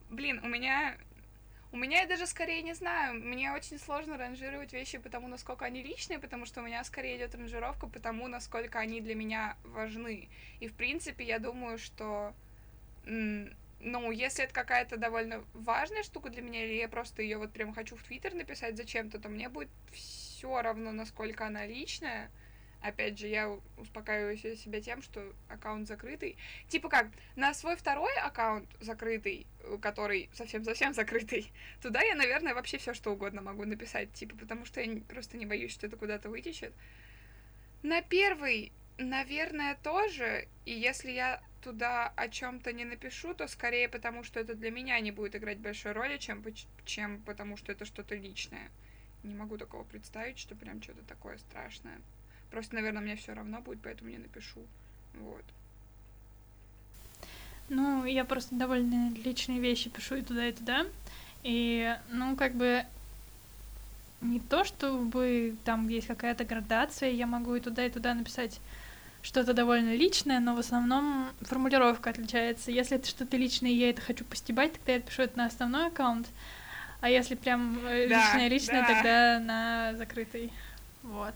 Блин, 0.09 0.41
у 0.43 0.47
меня 0.47 0.97
у 1.71 1.77
меня 1.77 2.01
я 2.01 2.07
даже 2.07 2.25
скорее 2.25 2.63
не 2.63 2.73
знаю. 2.73 3.13
Мне 3.13 3.51
очень 3.51 3.77
сложно 3.77 4.17
ранжировать 4.17 4.73
вещи 4.73 4.97
потому, 4.97 5.27
насколько 5.27 5.65
они 5.65 5.83
личные, 5.83 6.17
потому 6.17 6.47
что 6.47 6.61
у 6.61 6.63
меня 6.63 6.83
скорее 6.83 7.17
идет 7.17 7.35
ранжировка 7.35 7.85
потому, 7.85 8.27
насколько 8.27 8.79
они 8.79 9.01
для 9.01 9.13
меня 9.13 9.57
важны. 9.65 10.29
И 10.61 10.67
в 10.67 10.73
принципе, 10.73 11.25
я 11.25 11.37
думаю, 11.37 11.77
что 11.77 12.33
ну, 13.05 14.09
если 14.09 14.45
это 14.45 14.53
какая-то 14.53 14.97
довольно 14.97 15.43
важная 15.53 16.01
штука 16.01 16.31
для 16.31 16.41
меня, 16.41 16.65
или 16.65 16.73
я 16.73 16.89
просто 16.89 17.21
ее 17.21 17.37
вот 17.37 17.51
прям 17.51 17.71
хочу 17.71 17.95
в 17.95 18.01
Твиттер 18.01 18.33
написать 18.33 18.77
зачем-то, 18.77 19.19
то 19.19 19.29
мне 19.29 19.47
будет 19.47 19.69
все 19.91 20.24
равно, 20.43 20.91
насколько 20.91 21.45
она 21.47 21.65
личная 21.65 22.29
опять 22.85 23.17
же, 23.17 23.27
я 23.27 23.49
успокаиваю 23.77 24.37
себя 24.37 24.81
тем, 24.81 25.01
что 25.01 25.33
аккаунт 25.49 25.87
закрытый. 25.87 26.37
Типа 26.67 26.89
как, 26.89 27.07
на 27.35 27.53
свой 27.53 27.75
второй 27.75 28.13
аккаунт 28.17 28.69
закрытый, 28.79 29.47
который 29.81 30.29
совсем-совсем 30.33 30.93
закрытый, 30.93 31.51
туда 31.81 32.01
я, 32.01 32.15
наверное, 32.15 32.53
вообще 32.53 32.77
все 32.77 32.93
что 32.93 33.11
угодно 33.11 33.41
могу 33.41 33.65
написать, 33.65 34.13
типа, 34.13 34.37
потому 34.37 34.65
что 34.65 34.81
я 34.81 35.01
просто 35.01 35.37
не 35.37 35.45
боюсь, 35.45 35.71
что 35.71 35.87
это 35.87 35.97
куда-то 35.97 36.29
вытечет. 36.29 36.73
На 37.81 38.01
первый, 38.01 38.71
наверное, 38.97 39.75
тоже, 39.83 40.47
и 40.65 40.71
если 40.71 41.11
я 41.11 41.41
туда 41.61 42.13
о 42.15 42.29
чем-то 42.29 42.71
не 42.73 42.85
напишу, 42.85 43.33
то 43.33 43.47
скорее 43.47 43.89
потому, 43.89 44.23
что 44.23 44.39
это 44.39 44.53
для 44.53 44.69
меня 44.69 44.99
не 44.99 45.11
будет 45.11 45.35
играть 45.35 45.57
большой 45.57 45.93
роли, 45.93 46.17
чем, 46.17 46.43
чем 46.85 47.21
потому, 47.23 47.57
что 47.57 47.71
это 47.71 47.85
что-то 47.85 48.15
личное. 48.15 48.69
Не 49.25 49.35
могу 49.35 49.57
такого 49.57 49.83
представить, 49.83 50.37
что 50.37 50.55
прям 50.55 50.81
что-то 50.81 51.01
такое 51.07 51.37
страшное. 51.37 51.99
Просто, 52.51 52.75
наверное, 52.75 53.01
мне 53.01 53.15
все 53.15 53.33
равно 53.33 53.59
будет, 53.59 53.79
поэтому 53.81 54.11
не 54.11 54.17
напишу. 54.17 54.61
Вот. 55.15 55.43
Ну, 57.69 58.05
я 58.05 58.23
просто 58.23 58.55
довольно 58.55 59.11
личные 59.15 59.59
вещи 59.59 59.89
пишу 59.89 60.15
и 60.15 60.21
туда, 60.21 60.47
и 60.47 60.53
туда. 60.53 60.85
И, 61.43 61.97
ну, 62.11 62.35
как 62.35 62.53
бы 62.53 62.85
не 64.21 64.39
то, 64.39 64.63
чтобы 64.63 65.55
там 65.65 65.87
есть 65.87 66.07
какая-то 66.07 66.45
градация, 66.45 67.09
я 67.09 67.25
могу 67.25 67.55
и 67.55 67.59
туда, 67.59 67.85
и 67.85 67.89
туда 67.89 68.13
написать 68.13 68.59
что-то 69.23 69.53
довольно 69.53 69.95
личное, 69.95 70.39
но 70.39 70.55
в 70.55 70.59
основном 70.59 71.31
формулировка 71.41 72.11
отличается. 72.11 72.69
Если 72.69 72.97
это 72.97 73.07
что-то 73.07 73.37
личное, 73.37 73.71
и 73.71 73.75
я 73.75 73.89
это 73.89 74.01
хочу 74.01 74.23
постебать, 74.23 74.73
тогда 74.73 74.93
я 74.93 74.99
пишу 74.99 75.23
это 75.23 75.37
на 75.37 75.45
основной 75.47 75.87
аккаунт. 75.87 76.27
А 77.01 77.09
если 77.09 77.35
прям 77.35 77.87
личное-личное, 77.87 78.81
да, 78.81 78.87
да. 78.87 78.93
тогда 78.93 79.39
на 79.39 79.93
закрытый. 79.95 80.51
Вот. 81.03 81.35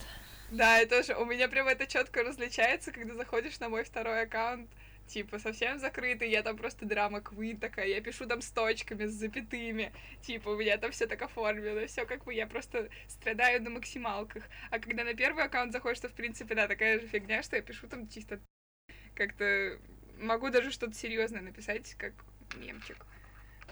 Да, 0.51 0.79
это 0.79 1.03
же 1.03 1.15
у 1.15 1.25
меня 1.25 1.47
прям 1.47 1.67
это 1.67 1.85
четко 1.85 2.23
различается, 2.23 2.91
когда 2.91 3.13
заходишь 3.13 3.59
на 3.59 3.69
мой 3.69 3.83
второй 3.83 4.23
аккаунт, 4.23 4.67
типа, 5.09 5.39
совсем 5.39 5.79
закрытый, 5.79 6.29
я 6.29 6.41
там 6.41 6.57
просто 6.57 6.85
драма 6.85 7.21
квин 7.21 7.57
такая, 7.57 7.87
я 7.87 8.01
пишу 8.01 8.25
там 8.25 8.41
с 8.41 8.49
точками, 8.49 9.05
с 9.05 9.11
запятыми, 9.11 9.91
типа, 10.21 10.49
у 10.49 10.57
меня 10.57 10.77
там 10.77 10.91
все 10.91 11.07
так 11.07 11.21
оформлено, 11.21 11.85
все 11.87 12.05
как 12.05 12.23
бы 12.23 12.33
я 12.33 12.47
просто 12.47 12.89
страдаю 13.07 13.61
на 13.61 13.69
максималках. 13.69 14.43
А 14.71 14.79
когда 14.79 15.03
на 15.03 15.13
первый 15.13 15.43
аккаунт 15.43 15.71
заходишь, 15.71 15.99
то, 15.99 16.09
в 16.09 16.13
принципе, 16.13 16.55
да, 16.55 16.67
такая 16.67 16.99
же 16.99 17.07
фигня, 17.07 17.43
что 17.43 17.55
я 17.55 17.61
пишу 17.61 17.87
там 17.87 18.07
чисто 18.07 18.39
как-то... 19.15 19.77
Могу 20.19 20.49
даже 20.49 20.71
что-то 20.71 20.93
серьезное 20.93 21.41
написать, 21.41 21.93
как 21.95 22.13
мемчик. 22.55 23.05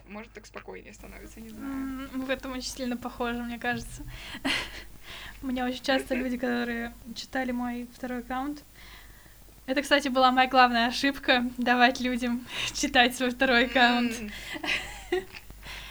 Может, 0.08 0.32
так 0.32 0.46
спокойнее 0.46 0.94
становится, 0.94 1.40
не 1.40 1.50
знаю. 1.50 2.10
В 2.14 2.30
этом 2.30 2.54
очень 2.54 2.70
сильно 2.70 2.98
похоже, 2.98 3.42
мне 3.44 3.60
кажется. 3.60 4.04
У 5.42 5.48
меня 5.48 5.66
очень 5.66 5.84
часто 5.84 6.16
люди, 6.16 6.38
которые 6.38 6.94
читали 7.16 7.52
мой 7.52 7.88
второй 7.94 8.20
аккаунт. 8.20 8.64
Это, 9.66 9.82
кстати, 9.82 10.08
была 10.08 10.32
моя 10.32 10.48
главная 10.48 10.88
ошибка— 10.88 11.50
давать 11.58 12.00
людям 12.00 12.46
читать 12.74 13.16
свой 13.16 13.32
второй 13.32 13.66
аккаунт. 13.66 14.14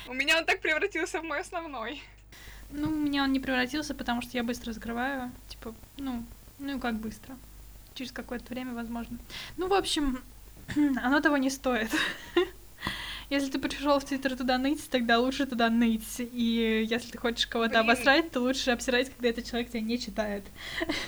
У 0.09 0.15
меня 0.15 0.39
он 0.39 0.47
так 0.47 0.61
превратился 0.61 1.21
в 1.21 1.25
мой 1.25 1.41
основной. 1.41 2.03
Ну, 2.71 2.89
у 2.89 2.91
меня 2.91 3.25
он 3.25 3.33
не 3.33 3.41
превратился, 3.41 3.95
потому 3.95 4.23
что 4.23 4.31
я 4.37 4.43
быстро 4.43 4.73
закрываю. 4.73 5.31
Типа, 5.49 5.75
ну, 5.99 6.25
ну 6.59 6.81
как 6.81 6.95
быстро. 6.97 7.37
Через 7.95 8.13
какое-то 8.13 8.53
время, 8.53 8.73
возможно. 8.73 9.19
Ну, 9.57 9.69
в 9.69 9.75
общем, 9.75 10.23
оно 11.03 11.21
того 11.21 11.37
не 11.37 11.51
стоит. 11.51 11.91
Если 13.29 13.51
ты 13.51 13.59
пришел 13.59 13.99
в 13.99 14.05
Твиттер 14.05 14.37
туда 14.37 14.57
ныть, 14.57 14.89
тогда 14.89 15.19
лучше 15.19 15.47
туда 15.47 15.69
ныть. 15.69 16.21
И 16.21 16.87
если 16.89 17.11
ты 17.11 17.19
хочешь 17.19 17.47
кого-то 17.47 17.81
обосрать, 17.81 18.31
то 18.31 18.41
лучше 18.41 18.71
обсирать, 18.71 19.11
когда 19.11 19.29
этот 19.31 19.47
человек 19.47 19.71
тебя 19.71 19.81
не 19.81 19.99
читает. 19.99 20.45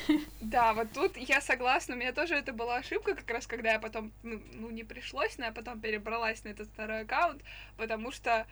Да, 0.41 0.73
вот 0.73 0.91
тут 0.95 1.17
я 1.19 1.43
согласна. 1.43 1.95
У 1.95 1.99
меня 1.99 2.13
тоже 2.13 2.35
это 2.35 2.55
была 2.55 2.77
ошибка, 2.77 3.15
как 3.15 3.31
раз 3.31 3.47
когда 3.47 3.73
я 3.73 3.79
потом, 3.79 4.13
ну, 4.23 4.41
ну 4.55 4.71
не 4.71 4.83
пришлось, 4.83 5.37
но 5.37 5.47
я 5.47 5.53
потом 5.53 5.79
перебралась 5.79 6.43
на 6.45 6.49
этот 6.49 6.69
второй 6.69 7.03
аккаунт, 7.03 7.43
потому 7.77 8.13
что 8.13 8.47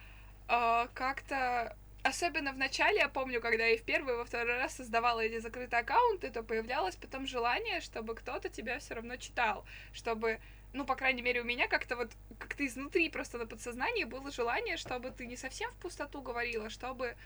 э, 0.49 0.87
как-то 0.93 1.75
особенно 2.03 2.53
в 2.53 2.59
начале, 2.59 2.99
я 2.99 3.09
помню, 3.09 3.41
когда 3.41 3.65
я 3.67 3.79
в 3.79 3.83
первый 3.83 4.15
и 4.15 4.17
во 4.17 4.25
второй 4.25 4.57
раз 4.57 4.77
создавала 4.77 5.21
эти 5.21 5.39
закрытые 5.39 5.81
аккаунты, 5.81 6.31
то 6.31 6.43
появлялось 6.43 6.97
потом 6.97 7.27
желание, 7.27 7.81
чтобы 7.81 8.15
кто-то 8.15 8.49
тебя 8.49 8.79
все 8.79 8.95
равно 8.95 9.17
читал, 9.17 9.65
чтобы 9.93 10.39
ну, 10.76 10.85
по 10.85 10.95
крайней 10.95 11.23
мере, 11.23 11.40
у 11.40 11.45
меня 11.45 11.68
как-то 11.68 11.97
вот, 11.97 12.11
как-то 12.38 12.66
изнутри 12.66 13.09
просто 13.09 13.38
на 13.38 13.47
подсознании 13.47 14.04
было 14.04 14.30
желание, 14.30 14.76
чтобы 14.76 15.11
ты 15.11 15.26
не 15.26 15.37
совсем 15.37 15.71
в 15.73 15.76
пустоту 15.76 16.21
говорила, 16.21 16.68
чтобы 16.68 17.16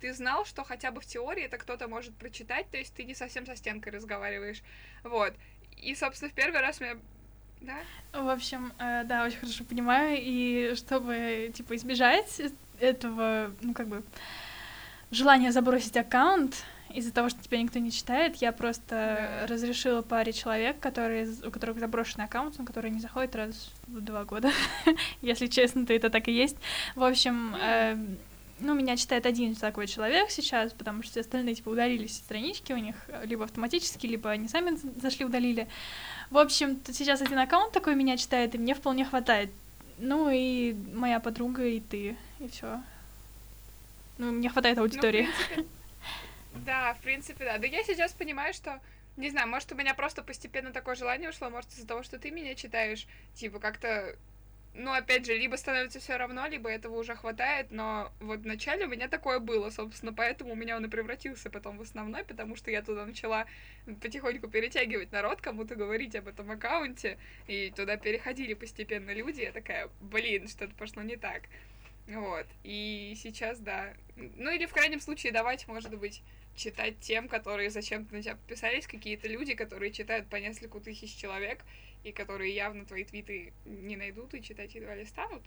ты 0.00 0.12
знал, 0.12 0.44
что 0.44 0.64
хотя 0.64 0.90
бы 0.90 1.00
в 1.00 1.06
теории 1.06 1.44
это 1.44 1.56
кто-то 1.56 1.88
может 1.88 2.14
прочитать, 2.16 2.68
то 2.70 2.76
есть 2.76 2.94
ты 2.94 3.04
не 3.04 3.14
совсем 3.14 3.46
со 3.46 3.56
стенкой 3.56 3.92
разговариваешь. 3.92 4.62
Вот. 5.04 5.32
И, 5.76 5.94
собственно, 5.94 6.30
в 6.30 6.34
первый 6.34 6.60
раз 6.60 6.80
меня 6.80 6.96
да? 7.60 7.78
В 8.12 8.28
общем, 8.28 8.72
э, 8.78 9.04
да, 9.04 9.24
очень 9.24 9.38
хорошо 9.38 9.64
понимаю. 9.64 10.18
И 10.20 10.74
чтобы, 10.76 11.50
типа, 11.54 11.76
избежать 11.76 12.42
этого, 12.80 13.50
ну, 13.62 13.72
как 13.72 13.88
бы, 13.88 14.02
желания 15.10 15.52
забросить 15.52 15.96
аккаунт, 15.96 16.64
из-за 16.96 17.12
того, 17.12 17.28
что 17.28 17.42
тебя 17.42 17.60
никто 17.62 17.78
не 17.78 17.92
читает, 17.92 18.36
я 18.36 18.52
просто 18.52 19.38
да. 19.42 19.46
разрешила 19.46 20.02
паре 20.02 20.32
человек, 20.32 20.80
которые, 20.80 21.28
у 21.46 21.50
которых 21.50 21.78
заброшенный 21.78 22.24
аккаунт, 22.24 22.58
на 22.58 22.64
который 22.64 22.90
не 22.90 23.00
заходит 23.00 23.36
раз 23.36 23.70
в 23.86 24.00
два 24.00 24.24
года. 24.24 24.50
Если 25.22 25.46
честно, 25.46 25.84
то 25.84 25.92
это 25.92 26.08
так 26.08 26.28
и 26.28 26.32
есть. 26.32 26.56
В 26.94 27.04
общем, 27.04 27.54
э, 27.54 27.96
ну, 28.58 28.74
меня 28.74 28.96
читает 28.96 29.26
один 29.26 29.54
такой 29.54 29.86
человек 29.86 30.30
сейчас, 30.30 30.72
потому 30.72 31.02
что 31.02 31.12
все 31.12 31.20
остальные, 31.20 31.56
типа, 31.56 31.68
удалились 31.68 32.16
странички 32.16 32.72
у 32.72 32.78
них, 32.78 32.96
либо 33.24 33.44
автоматически, 33.44 34.06
либо 34.06 34.30
они 34.30 34.48
сами 34.48 34.78
зашли, 35.00 35.26
удалили. 35.26 35.68
В 36.30 36.38
общем, 36.38 36.80
сейчас 36.90 37.20
один 37.20 37.38
аккаунт 37.38 37.72
такой 37.72 37.94
меня 37.94 38.16
читает, 38.16 38.54
и 38.54 38.58
мне 38.58 38.74
вполне 38.74 39.04
хватает. 39.04 39.50
Ну, 39.98 40.30
и 40.30 40.74
моя 40.94 41.20
подруга, 41.20 41.66
и 41.66 41.80
ты, 41.80 42.16
и 42.40 42.48
все. 42.48 42.80
Ну, 44.18 44.32
мне 44.32 44.48
хватает 44.48 44.78
аудитории. 44.78 45.28
Ну, 45.56 45.64
да, 46.64 46.94
в 46.94 47.00
принципе, 47.00 47.44
да. 47.44 47.58
Да 47.58 47.66
я 47.66 47.82
сейчас 47.84 48.12
понимаю, 48.12 48.54
что 48.54 48.80
не 49.16 49.30
знаю, 49.30 49.48
может, 49.48 49.72
у 49.72 49.74
меня 49.74 49.94
просто 49.94 50.22
постепенно 50.22 50.72
такое 50.72 50.94
желание 50.94 51.30
ушло, 51.30 51.48
может, 51.48 51.70
из-за 51.72 51.86
того, 51.86 52.02
что 52.02 52.18
ты 52.18 52.30
меня 52.30 52.54
читаешь, 52.54 53.06
типа, 53.34 53.58
как-то, 53.58 54.14
ну, 54.74 54.92
опять 54.92 55.24
же, 55.24 55.34
либо 55.34 55.56
становится 55.56 56.00
все 56.00 56.18
равно, 56.18 56.46
либо 56.46 56.68
этого 56.68 56.98
уже 56.98 57.16
хватает, 57.16 57.70
но 57.70 58.12
вот 58.20 58.40
вначале 58.40 58.84
у 58.84 58.88
меня 58.88 59.08
такое 59.08 59.38
было, 59.38 59.70
собственно, 59.70 60.12
поэтому 60.12 60.52
у 60.52 60.54
меня 60.54 60.76
он 60.76 60.84
и 60.84 60.88
превратился 60.88 61.48
потом 61.48 61.78
в 61.78 61.82
основной, 61.82 62.24
потому 62.24 62.56
что 62.56 62.70
я 62.70 62.82
туда 62.82 63.06
начала 63.06 63.46
потихоньку 64.02 64.48
перетягивать 64.48 65.12
народ, 65.12 65.40
кому-то 65.40 65.76
говорить 65.76 66.14
об 66.14 66.28
этом 66.28 66.50
аккаунте, 66.50 67.16
и 67.46 67.72
туда 67.74 67.96
переходили 67.96 68.52
постепенно 68.52 69.12
люди, 69.14 69.40
я 69.40 69.52
такая, 69.52 69.88
блин, 70.00 70.46
что-то 70.46 70.74
пошло 70.74 71.02
не 71.02 71.16
так. 71.16 71.44
Вот, 72.06 72.46
и 72.62 73.14
сейчас, 73.16 73.58
да. 73.58 73.94
Ну, 74.16 74.50
или 74.50 74.66
в 74.66 74.72
крайнем 74.72 75.00
случае 75.00 75.32
давать, 75.32 75.66
может 75.66 75.96
быть, 75.98 76.22
читать 76.56 76.98
тем, 77.00 77.28
которые 77.28 77.70
зачем-то 77.70 78.14
на 78.14 78.22
тебя 78.22 78.36
подписались, 78.36 78.86
какие-то 78.86 79.28
люди, 79.28 79.54
которые 79.54 79.92
читают 79.92 80.28
по 80.28 80.36
нескольку 80.36 80.80
тысяч 80.80 81.14
человек, 81.14 81.60
и 82.02 82.12
которые 82.12 82.54
явно 82.54 82.84
твои 82.84 83.04
твиты 83.04 83.52
не 83.64 83.96
найдут 83.96 84.34
и 84.34 84.42
читать 84.42 84.74
едва 84.74 84.94
ли 84.94 85.04
станут. 85.04 85.42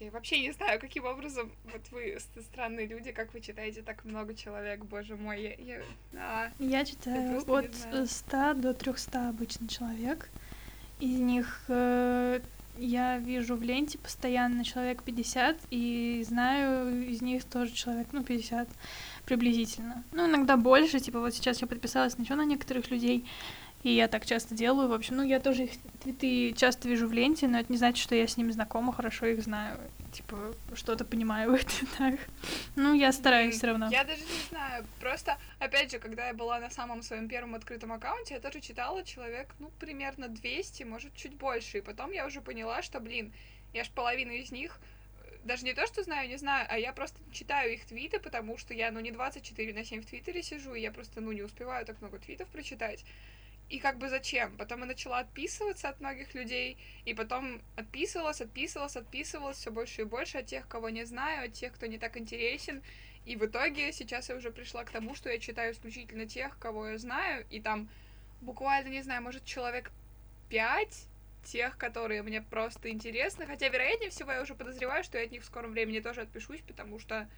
Я 0.00 0.10
вообще 0.10 0.40
не 0.40 0.52
знаю, 0.52 0.80
каким 0.80 1.04
образом 1.04 1.50
вот 1.64 1.82
вы 1.90 2.16
странные 2.40 2.86
люди, 2.86 3.12
как 3.12 3.34
вы 3.34 3.40
читаете 3.40 3.82
так 3.82 4.04
много 4.04 4.34
человек, 4.34 4.84
боже 4.84 5.16
мой, 5.16 5.42
я... 5.42 5.54
Я, 5.54 5.82
а, 6.14 6.50
я 6.58 6.84
читаю 6.84 7.42
от 7.46 8.08
100 8.10 8.54
до 8.54 8.74
300 8.74 9.28
обычно 9.28 9.68
человек. 9.68 10.30
Из 11.00 11.18
них 11.18 11.64
э, 11.68 12.40
я 12.78 13.18
вижу 13.18 13.56
в 13.56 13.62
ленте 13.62 13.98
постоянно 13.98 14.64
человек 14.64 15.02
50, 15.02 15.58
и 15.70 16.24
знаю 16.26 17.04
из 17.06 17.20
них 17.20 17.44
тоже 17.44 17.72
человек, 17.72 18.08
ну, 18.12 18.22
50 18.22 18.68
приблизительно. 19.28 20.02
Ну, 20.12 20.26
иногда 20.26 20.56
больше, 20.56 21.00
типа 21.00 21.20
вот 21.20 21.34
сейчас 21.34 21.60
я 21.60 21.66
подписалась 21.66 22.16
еще 22.18 22.34
на 22.34 22.46
некоторых 22.46 22.90
людей, 22.90 23.26
И 23.84 23.90
я 23.90 24.08
так 24.08 24.26
часто 24.26 24.54
делаю. 24.54 24.88
В 24.88 24.92
общем, 24.92 25.16
ну, 25.16 25.22
я 25.22 25.38
тоже 25.38 25.64
их 25.64 25.70
твиты 26.02 26.52
часто 26.52 26.88
вижу 26.88 27.06
в 27.06 27.12
ленте, 27.12 27.46
но 27.46 27.60
это 27.60 27.70
не 27.70 27.78
значит, 27.78 28.02
что 28.02 28.14
я 28.14 28.26
с 28.26 28.36
ними 28.36 28.50
знакома, 28.50 28.92
хорошо 28.92 29.26
их 29.26 29.40
знаю. 29.42 29.78
Типа, 30.12 30.36
что-то 30.74 31.04
понимаю 31.04 31.56
в 31.56 31.64
твитах. 31.64 32.18
Ну, 32.74 32.92
я 32.94 33.12
стараюсь 33.12 33.54
все 33.54 33.68
равно. 33.68 33.88
Я 33.90 34.02
даже 34.02 34.22
не 34.22 34.48
знаю. 34.48 34.84
Просто, 35.00 35.38
опять 35.60 35.92
же, 35.92 36.00
когда 36.00 36.26
я 36.26 36.34
была 36.34 36.58
на 36.58 36.70
самом 36.70 37.02
своем 37.02 37.28
первом 37.28 37.54
открытом 37.54 37.92
аккаунте, 37.92 38.34
я 38.34 38.40
тоже 38.40 38.60
читала 38.60 39.04
человек, 39.04 39.54
ну, 39.60 39.70
примерно 39.78 40.28
200, 40.28 40.82
может, 40.82 41.14
чуть 41.14 41.34
больше. 41.34 41.78
И 41.78 41.82
потом 41.82 42.10
я 42.10 42.26
уже 42.26 42.40
поняла, 42.40 42.82
что, 42.82 42.98
блин, 42.98 43.32
я 43.72 43.84
ж 43.84 43.90
половину 43.90 44.32
из 44.32 44.50
них 44.50 44.80
даже 45.48 45.64
не 45.64 45.74
то, 45.74 45.86
что 45.86 46.04
знаю, 46.04 46.28
не 46.28 46.36
знаю, 46.36 46.66
а 46.70 46.78
я 46.78 46.92
просто 46.92 47.18
читаю 47.32 47.72
их 47.72 47.84
твиты, 47.86 48.20
потому 48.20 48.58
что 48.58 48.74
я, 48.74 48.92
ну, 48.92 49.00
не 49.00 49.10
24 49.10 49.72
на 49.72 49.84
7 49.84 50.02
в 50.02 50.06
Твиттере 50.06 50.42
сижу, 50.42 50.74
и 50.74 50.80
я 50.80 50.92
просто, 50.92 51.20
ну, 51.20 51.32
не 51.32 51.42
успеваю 51.42 51.84
так 51.84 52.00
много 52.00 52.18
твитов 52.18 52.48
прочитать. 52.48 53.04
И 53.68 53.80
как 53.80 53.98
бы 53.98 54.08
зачем? 54.08 54.56
Потом 54.56 54.80
я 54.80 54.86
начала 54.86 55.18
отписываться 55.18 55.88
от 55.88 56.00
многих 56.00 56.34
людей, 56.34 56.76
и 57.04 57.14
потом 57.14 57.60
отписывалась, 57.76 58.40
отписывалась, 58.40 58.96
отписывалась 58.96 59.58
все 59.58 59.70
больше 59.70 60.02
и 60.02 60.04
больше 60.04 60.38
от 60.38 60.46
тех, 60.46 60.68
кого 60.68 60.90
не 60.90 61.04
знаю, 61.04 61.46
от 61.46 61.54
тех, 61.54 61.72
кто 61.74 61.86
не 61.86 61.98
так 61.98 62.16
интересен. 62.16 62.82
И 63.26 63.36
в 63.36 63.44
итоге 63.44 63.92
сейчас 63.92 64.28
я 64.28 64.36
уже 64.36 64.50
пришла 64.50 64.84
к 64.84 64.90
тому, 64.90 65.14
что 65.14 65.30
я 65.30 65.38
читаю 65.38 65.72
исключительно 65.72 66.26
тех, 66.26 66.58
кого 66.58 66.88
я 66.88 66.98
знаю, 66.98 67.46
и 67.50 67.60
там 67.60 67.88
буквально, 68.40 68.88
не 68.88 69.02
знаю, 69.02 69.22
может, 69.22 69.44
человек 69.44 69.90
пять 70.48 71.06
тех, 71.44 71.76
которые 71.78 72.22
мне 72.22 72.42
просто 72.42 72.90
интересны. 72.90 73.46
Хотя, 73.46 73.68
вероятнее 73.68 74.10
всего, 74.10 74.32
я 74.32 74.42
уже 74.42 74.54
подозреваю, 74.54 75.04
что 75.04 75.18
я 75.18 75.24
от 75.24 75.30
них 75.30 75.42
в 75.42 75.46
скором 75.46 75.72
времени 75.72 76.00
тоже 76.00 76.22
отпишусь, 76.22 76.60
потому 76.62 76.98
что 76.98 77.28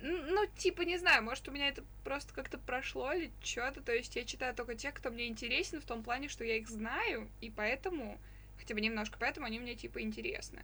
ну, 0.00 0.46
типа, 0.56 0.82
не 0.82 0.96
знаю, 0.96 1.24
может, 1.24 1.48
у 1.48 1.50
меня 1.50 1.68
это 1.68 1.82
просто 2.04 2.32
как-то 2.32 2.56
прошло 2.58 3.12
или 3.12 3.32
что-то. 3.42 3.82
То 3.82 3.92
есть 3.92 4.14
я 4.14 4.24
читаю 4.24 4.54
только 4.54 4.76
тех, 4.76 4.94
кто 4.94 5.10
мне 5.10 5.26
интересен 5.26 5.80
в 5.80 5.84
том 5.84 6.02
плане, 6.02 6.28
что 6.28 6.44
я 6.44 6.56
их 6.56 6.68
знаю, 6.68 7.28
и 7.40 7.50
поэтому, 7.50 8.18
хотя 8.58 8.74
бы 8.74 8.80
немножко, 8.80 9.16
поэтому 9.18 9.46
они 9.46 9.58
мне, 9.58 9.74
типа, 9.74 10.00
интересны. 10.00 10.62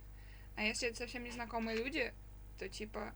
А 0.56 0.62
если 0.62 0.88
это 0.88 0.98
совсем 0.98 1.24
незнакомые 1.24 1.76
люди, 1.76 2.14
то, 2.60 2.68
типа, 2.68 3.12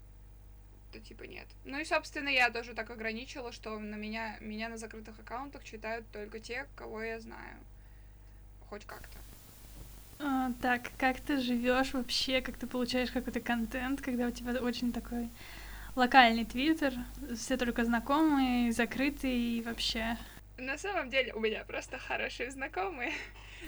то, 0.92 0.98
типа, 0.98 1.22
нет. 1.24 1.46
Ну 1.64 1.78
и, 1.78 1.84
собственно, 1.84 2.28
я 2.28 2.50
тоже 2.50 2.74
так 2.74 2.90
ограничила, 2.90 3.52
что 3.52 3.78
на 3.78 3.94
меня, 3.94 4.38
меня 4.40 4.68
на 4.68 4.76
закрытых 4.76 5.20
аккаунтах 5.20 5.62
читают 5.62 6.04
только 6.10 6.40
те, 6.40 6.66
кого 6.74 7.00
я 7.00 7.20
знаю. 7.20 7.58
Хоть 8.70 8.84
как-то. 8.84 9.18
А, 10.20 10.52
так, 10.60 10.90
как 10.98 11.20
ты 11.20 11.38
живешь 11.38 11.92
вообще, 11.92 12.40
как 12.40 12.56
ты 12.56 12.66
получаешь 12.66 13.10
какой-то 13.10 13.40
контент, 13.40 14.00
когда 14.00 14.26
у 14.26 14.30
тебя 14.30 14.52
очень 14.60 14.92
такой 14.92 15.28
локальный 15.94 16.44
твиттер, 16.44 16.94
все 17.36 17.56
только 17.56 17.84
знакомые, 17.84 18.72
закрытые 18.72 19.36
и 19.36 19.62
вообще. 19.62 20.16
На 20.56 20.76
самом 20.76 21.08
деле 21.08 21.32
у 21.34 21.40
меня 21.40 21.64
просто 21.64 21.98
хорошие 21.98 22.50
знакомые. 22.50 23.12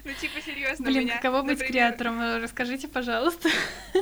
Ну, 0.04 0.12
типа, 0.14 0.40
серьезно, 0.40 0.86
Блин, 0.86 1.00
меня, 1.02 1.16
каково 1.16 1.42
быть 1.42 1.58
например... 1.58 1.72
креатором? 1.72 2.42
Расскажите, 2.42 2.86
пожалуйста. 2.86 3.50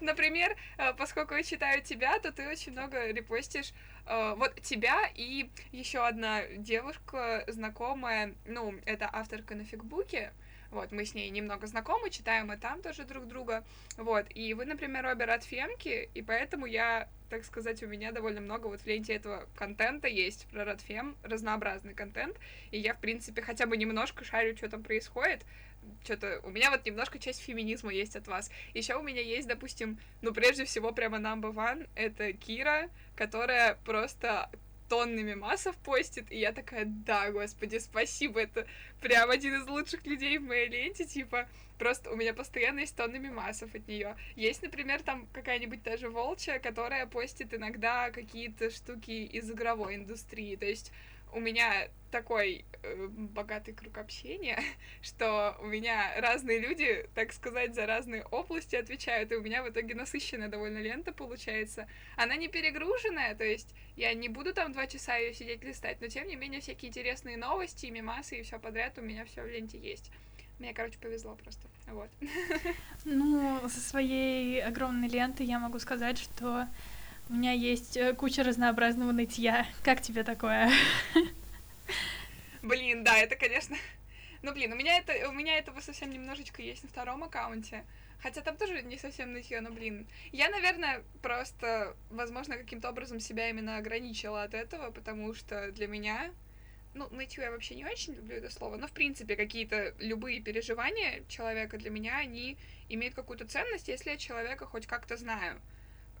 Например, 0.00 0.56
э, 0.76 0.92
поскольку 0.94 1.34
я 1.34 1.42
читаю 1.42 1.82
тебя, 1.82 2.18
то 2.18 2.32
ты 2.32 2.48
очень 2.48 2.72
много 2.72 3.10
репостишь 3.10 3.72
э, 4.06 4.34
вот 4.36 4.60
тебя 4.62 5.10
и 5.14 5.50
еще 5.72 6.06
одна 6.06 6.42
девушка 6.56 7.44
знакомая, 7.48 8.34
ну, 8.46 8.74
это 8.86 9.08
авторка 9.12 9.54
на 9.54 9.64
фигбуке, 9.64 10.32
вот, 10.70 10.92
мы 10.92 11.04
с 11.04 11.14
ней 11.14 11.30
немного 11.30 11.66
знакомы, 11.66 12.10
читаем 12.10 12.52
и 12.52 12.56
там 12.56 12.82
тоже 12.82 13.04
друг 13.04 13.26
друга. 13.26 13.64
Вот, 13.96 14.26
и 14.34 14.52
вы, 14.52 14.66
например, 14.66 15.06
обе 15.06 15.24
Радфемки, 15.24 16.10
и 16.14 16.22
поэтому 16.22 16.66
я, 16.66 17.08
так 17.28 17.44
сказать, 17.44 17.82
у 17.82 17.86
меня 17.86 18.12
довольно 18.12 18.40
много 18.40 18.66
вот 18.68 18.80
в 18.80 18.86
ленте 18.86 19.14
этого 19.14 19.48
контента 19.54 20.08
есть 20.08 20.46
про 20.46 20.64
Радфем, 20.64 21.16
разнообразный 21.22 21.94
контент, 21.94 22.36
и 22.70 22.78
я, 22.78 22.94
в 22.94 23.00
принципе, 23.00 23.42
хотя 23.42 23.66
бы 23.66 23.76
немножко 23.76 24.24
шарю, 24.24 24.56
что 24.56 24.68
там 24.68 24.82
происходит, 24.82 25.44
что-то 26.04 26.40
у 26.44 26.50
меня 26.50 26.70
вот 26.70 26.84
немножко 26.84 27.18
часть 27.18 27.40
феминизма 27.40 27.92
есть 27.92 28.16
от 28.16 28.26
вас. 28.26 28.50
Еще 28.74 28.94
у 28.96 29.02
меня 29.02 29.22
есть, 29.22 29.48
допустим, 29.48 29.98
ну, 30.22 30.32
прежде 30.32 30.64
всего, 30.64 30.92
прямо 30.92 31.18
number 31.18 31.52
one, 31.52 31.88
это 31.94 32.32
Кира, 32.32 32.90
которая 33.16 33.78
просто 33.84 34.50
тоннами 34.88 35.34
массов 35.34 35.76
постит, 35.76 36.30
и 36.32 36.38
я 36.38 36.52
такая, 36.52 36.84
да, 36.86 37.30
господи, 37.30 37.78
спасибо, 37.78 38.40
это 38.40 38.66
прям 39.00 39.30
один 39.30 39.60
из 39.60 39.66
лучших 39.68 40.06
людей 40.06 40.38
в 40.38 40.42
моей 40.42 40.68
ленте, 40.68 41.04
типа, 41.04 41.46
просто 41.78 42.10
у 42.10 42.16
меня 42.16 42.34
постоянно 42.34 42.80
есть 42.80 42.96
тоннами 42.96 43.28
массов 43.28 43.74
от 43.74 43.86
нее. 43.86 44.16
Есть, 44.36 44.62
например, 44.62 45.02
там 45.02 45.26
какая-нибудь 45.32 45.82
даже 45.82 46.10
волчья, 46.10 46.58
которая 46.58 47.06
постит 47.06 47.54
иногда 47.54 48.10
какие-то 48.10 48.70
штуки 48.70 49.24
из 49.24 49.50
игровой 49.50 49.96
индустрии, 49.96 50.56
то 50.56 50.66
есть 50.66 50.92
у 51.32 51.40
меня 51.40 51.88
такой 52.10 52.64
э, 52.82 53.06
богатый 53.08 53.72
круг 53.72 53.98
общения, 53.98 54.58
что 55.02 55.56
у 55.60 55.66
меня 55.66 56.18
разные 56.20 56.58
люди, 56.58 57.08
так 57.14 57.32
сказать, 57.32 57.74
за 57.74 57.86
разные 57.86 58.24
области 58.24 58.76
отвечают, 58.76 59.30
и 59.32 59.36
у 59.36 59.42
меня 59.42 59.62
в 59.62 59.68
итоге 59.68 59.94
насыщенная 59.94 60.48
довольно 60.48 60.78
лента 60.78 61.12
получается. 61.12 61.86
Она 62.16 62.36
не 62.36 62.48
перегруженная, 62.48 63.34
то 63.34 63.44
есть 63.44 63.74
я 63.96 64.14
не 64.14 64.28
буду 64.28 64.54
там 64.54 64.72
два 64.72 64.86
часа 64.86 65.16
ее 65.16 65.34
сидеть 65.34 65.62
листать, 65.64 66.00
но 66.00 66.08
тем 66.08 66.26
не 66.26 66.36
менее 66.36 66.60
всякие 66.60 66.88
интересные 66.88 67.36
новости, 67.36 67.86
мимасы 67.86 68.38
и 68.38 68.42
все 68.42 68.58
подряд 68.58 68.96
у 68.98 69.02
меня 69.02 69.24
все 69.26 69.42
в 69.42 69.46
ленте 69.46 69.78
есть. 69.78 70.10
Мне, 70.58 70.74
короче, 70.74 70.98
повезло 70.98 71.34
просто. 71.36 71.68
Вот. 71.86 72.10
Ну, 73.04 73.66
со 73.68 73.80
своей 73.80 74.62
огромной 74.62 75.08
ленты 75.08 75.44
я 75.44 75.58
могу 75.58 75.78
сказать, 75.78 76.18
что 76.18 76.68
у 77.30 77.32
меня 77.32 77.52
есть 77.52 77.96
э, 77.96 78.12
куча 78.12 78.42
разнообразного 78.42 79.12
нытья. 79.12 79.66
Как 79.82 80.02
тебе 80.02 80.24
такое? 80.24 80.70
Блин, 82.62 83.04
да, 83.04 83.16
это, 83.18 83.36
конечно... 83.36 83.76
Ну, 84.42 84.52
блин, 84.52 84.72
у 84.72 84.76
меня, 84.76 84.98
это, 84.98 85.28
у 85.28 85.32
меня 85.32 85.58
этого 85.58 85.80
совсем 85.80 86.10
немножечко 86.10 86.62
есть 86.62 86.84
на 86.84 86.88
втором 86.88 87.24
аккаунте. 87.24 87.84
Хотя 88.22 88.40
там 88.40 88.56
тоже 88.56 88.82
не 88.82 88.98
совсем 88.98 89.32
нытье, 89.32 89.60
но, 89.60 89.70
блин. 89.70 90.06
Я, 90.32 90.48
наверное, 90.48 91.02
просто, 91.22 91.96
возможно, 92.10 92.56
каким-то 92.56 92.88
образом 92.88 93.20
себя 93.20 93.48
именно 93.48 93.78
ограничила 93.78 94.42
от 94.42 94.54
этого, 94.54 94.90
потому 94.90 95.34
что 95.34 95.72
для 95.72 95.86
меня... 95.86 96.30
Ну, 96.94 97.08
нытье 97.10 97.44
я 97.44 97.50
вообще 97.50 97.74
не 97.74 97.84
очень 97.84 98.14
люблю 98.14 98.36
это 98.36 98.50
слово, 98.50 98.76
но, 98.76 98.86
в 98.86 98.92
принципе, 98.92 99.36
какие-то 99.36 99.94
любые 99.98 100.40
переживания 100.40 101.22
человека 101.28 101.76
для 101.76 101.90
меня, 101.90 102.18
они 102.18 102.56
имеют 102.88 103.14
какую-то 103.14 103.46
ценность, 103.46 103.88
если 103.88 104.10
я 104.10 104.16
человека 104.16 104.66
хоть 104.66 104.86
как-то 104.86 105.16
знаю. 105.16 105.60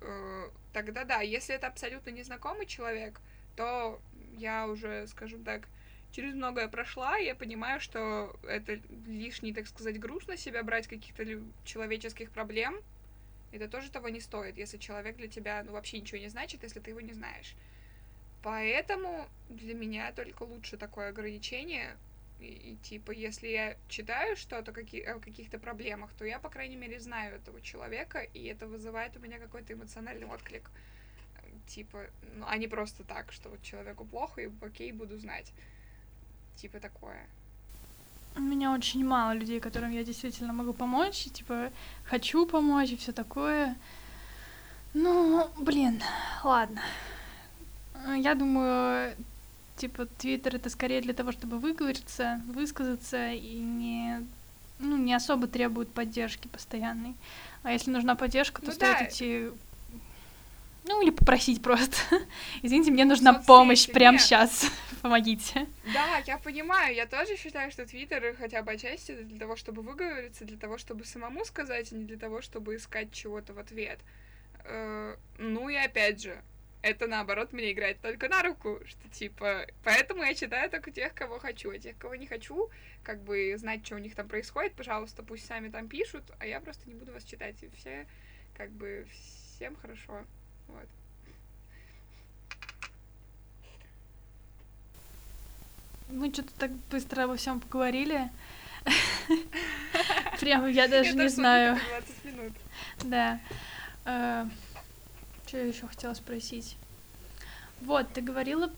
Э, 0.00 0.50
тогда 0.72 1.04
да, 1.04 1.20
если 1.20 1.54
это 1.54 1.66
абсолютно 1.66 2.10
незнакомый 2.10 2.66
человек, 2.66 3.20
то 3.56 4.00
я 4.36 4.68
уже, 4.68 5.06
скажем 5.08 5.42
так, 5.42 5.68
через 6.12 6.34
многое 6.34 6.68
прошла, 6.68 7.18
и 7.18 7.26
я 7.26 7.34
понимаю, 7.34 7.80
что 7.80 8.34
это 8.46 8.80
лишний, 9.06 9.52
так 9.52 9.66
сказать, 9.66 9.98
груз 9.98 10.26
на 10.26 10.36
себя 10.36 10.62
брать 10.62 10.86
каких-то 10.86 11.24
человеческих 11.64 12.30
проблем. 12.30 12.80
Это 13.52 13.68
тоже 13.68 13.90
того 13.90 14.08
не 14.08 14.20
стоит, 14.20 14.58
если 14.58 14.78
человек 14.78 15.16
для 15.16 15.28
тебя 15.28 15.62
ну, 15.64 15.72
вообще 15.72 16.00
ничего 16.00 16.20
не 16.20 16.28
значит, 16.28 16.62
если 16.62 16.80
ты 16.80 16.90
его 16.90 17.00
не 17.00 17.12
знаешь. 17.12 17.54
Поэтому 18.42 19.26
для 19.48 19.74
меня 19.74 20.12
только 20.12 20.44
лучше 20.44 20.76
такое 20.76 21.08
ограничение, 21.08 21.96
и, 22.40 22.46
и 22.46 22.76
типа, 22.76 23.10
если 23.10 23.48
я 23.48 23.76
читаю 23.88 24.36
что-то 24.36 24.72
какие, 24.72 25.02
о 25.02 25.18
каких-то 25.18 25.58
проблемах, 25.58 26.10
то 26.16 26.24
я, 26.24 26.38
по 26.38 26.48
крайней 26.48 26.76
мере, 26.76 27.00
знаю 27.00 27.36
этого 27.36 27.60
человека, 27.60 28.20
и 28.20 28.44
это 28.44 28.66
вызывает 28.66 29.16
у 29.16 29.20
меня 29.20 29.38
какой-то 29.38 29.72
эмоциональный 29.72 30.26
отклик. 30.26 30.70
Типа, 31.66 32.06
ну, 32.36 32.46
а 32.48 32.56
не 32.56 32.68
просто 32.68 33.04
так, 33.04 33.32
что 33.32 33.48
вот 33.50 33.62
человеку 33.62 34.04
плохо, 34.04 34.40
и 34.40 34.50
окей, 34.62 34.92
буду 34.92 35.18
знать. 35.18 35.52
Типа 36.56 36.80
такое. 36.80 37.26
У 38.36 38.40
меня 38.40 38.72
очень 38.72 39.04
мало 39.04 39.32
людей, 39.32 39.58
которым 39.58 39.90
я 39.90 40.04
действительно 40.04 40.52
могу 40.52 40.72
помочь, 40.72 41.26
и, 41.26 41.30
типа, 41.30 41.72
хочу 42.04 42.46
помочь 42.46 42.90
и 42.90 42.96
все 42.96 43.12
такое. 43.12 43.76
Ну, 44.94 45.50
блин, 45.58 46.00
ладно. 46.44 46.82
Я 48.16 48.34
думаю, 48.34 49.16
типа, 49.76 50.06
Твиттер 50.06 50.56
это 50.56 50.70
скорее 50.70 51.00
для 51.00 51.14
того, 51.14 51.32
чтобы 51.32 51.58
выговориться, 51.58 52.40
высказаться 52.46 53.32
и 53.32 53.58
не, 53.58 54.26
ну, 54.78 54.96
не 54.96 55.14
особо 55.14 55.46
требует 55.46 55.92
поддержки 55.92 56.48
постоянной. 56.48 57.14
А 57.62 57.72
если 57.72 57.90
нужна 57.90 58.14
поддержка, 58.14 58.60
то 58.60 58.68
ну, 58.68 58.72
стоит 58.72 58.98
да. 58.98 59.06
идти 59.06 59.50
ну, 60.88 61.02
или 61.02 61.10
попросить 61.10 61.62
просто. 61.62 61.96
Извините, 62.62 62.90
мне 62.90 63.04
нужна 63.04 63.32
Соцсети, 63.32 63.46
помощь 63.46 63.86
прямо 63.88 64.18
сейчас. 64.18 64.66
Помогите. 65.02 65.66
Да, 65.92 66.22
я 66.26 66.38
понимаю. 66.38 66.94
Я 66.94 67.06
тоже 67.06 67.36
считаю, 67.36 67.70
что 67.70 67.86
Твиттер 67.86 68.34
хотя 68.38 68.62
бы 68.62 68.72
отчасти 68.72 69.14
для 69.22 69.38
того, 69.38 69.54
чтобы 69.56 69.82
выговориться, 69.82 70.44
для 70.44 70.56
того, 70.56 70.78
чтобы 70.78 71.04
самому 71.04 71.44
сказать, 71.44 71.92
а 71.92 71.94
не 71.94 72.04
для 72.04 72.16
того, 72.16 72.40
чтобы 72.40 72.76
искать 72.76 73.12
чего-то 73.12 73.52
в 73.52 73.58
ответ. 73.58 73.98
Э, 74.64 75.16
ну 75.38 75.68
и 75.68 75.76
опять 75.76 76.22
же, 76.22 76.40
это 76.88 77.06
наоборот 77.06 77.52
мне 77.52 77.72
играет 77.72 78.00
только 78.00 78.28
на 78.28 78.42
руку, 78.42 78.80
что 78.86 79.08
типа, 79.08 79.66
поэтому 79.84 80.22
я 80.22 80.34
читаю 80.34 80.70
только 80.70 80.90
тех, 80.90 81.14
кого 81.14 81.38
хочу, 81.38 81.70
а 81.70 81.78
тех, 81.78 81.96
кого 81.98 82.14
не 82.14 82.26
хочу, 82.26 82.70
как 83.02 83.22
бы 83.22 83.54
знать, 83.56 83.84
что 83.84 83.96
у 83.96 83.98
них 83.98 84.14
там 84.14 84.28
происходит, 84.28 84.74
пожалуйста, 84.74 85.22
пусть 85.22 85.46
сами 85.46 85.68
там 85.68 85.88
пишут, 85.88 86.24
а 86.38 86.46
я 86.46 86.60
просто 86.60 86.88
не 86.88 86.94
буду 86.94 87.12
вас 87.12 87.24
читать, 87.24 87.56
и 87.62 87.70
все, 87.76 88.06
как 88.56 88.70
бы, 88.70 89.06
всем 89.56 89.76
хорошо, 89.76 90.24
вот. 90.68 90.88
Мы 96.10 96.32
что-то 96.32 96.52
так 96.58 96.70
быстро 96.90 97.24
обо 97.24 97.36
всем 97.36 97.60
поговорили. 97.60 98.30
Прямо 100.40 100.70
я 100.70 100.88
даже 100.88 101.12
не 101.14 101.28
знаю. 101.28 101.78
Да. 103.04 103.40
Что 105.48 105.56
я 105.56 105.64
еще 105.64 105.86
хотела 105.86 106.12
спросить? 106.12 106.76
Вот, 107.80 108.12
ты 108.12 108.20
говорила... 108.20 108.70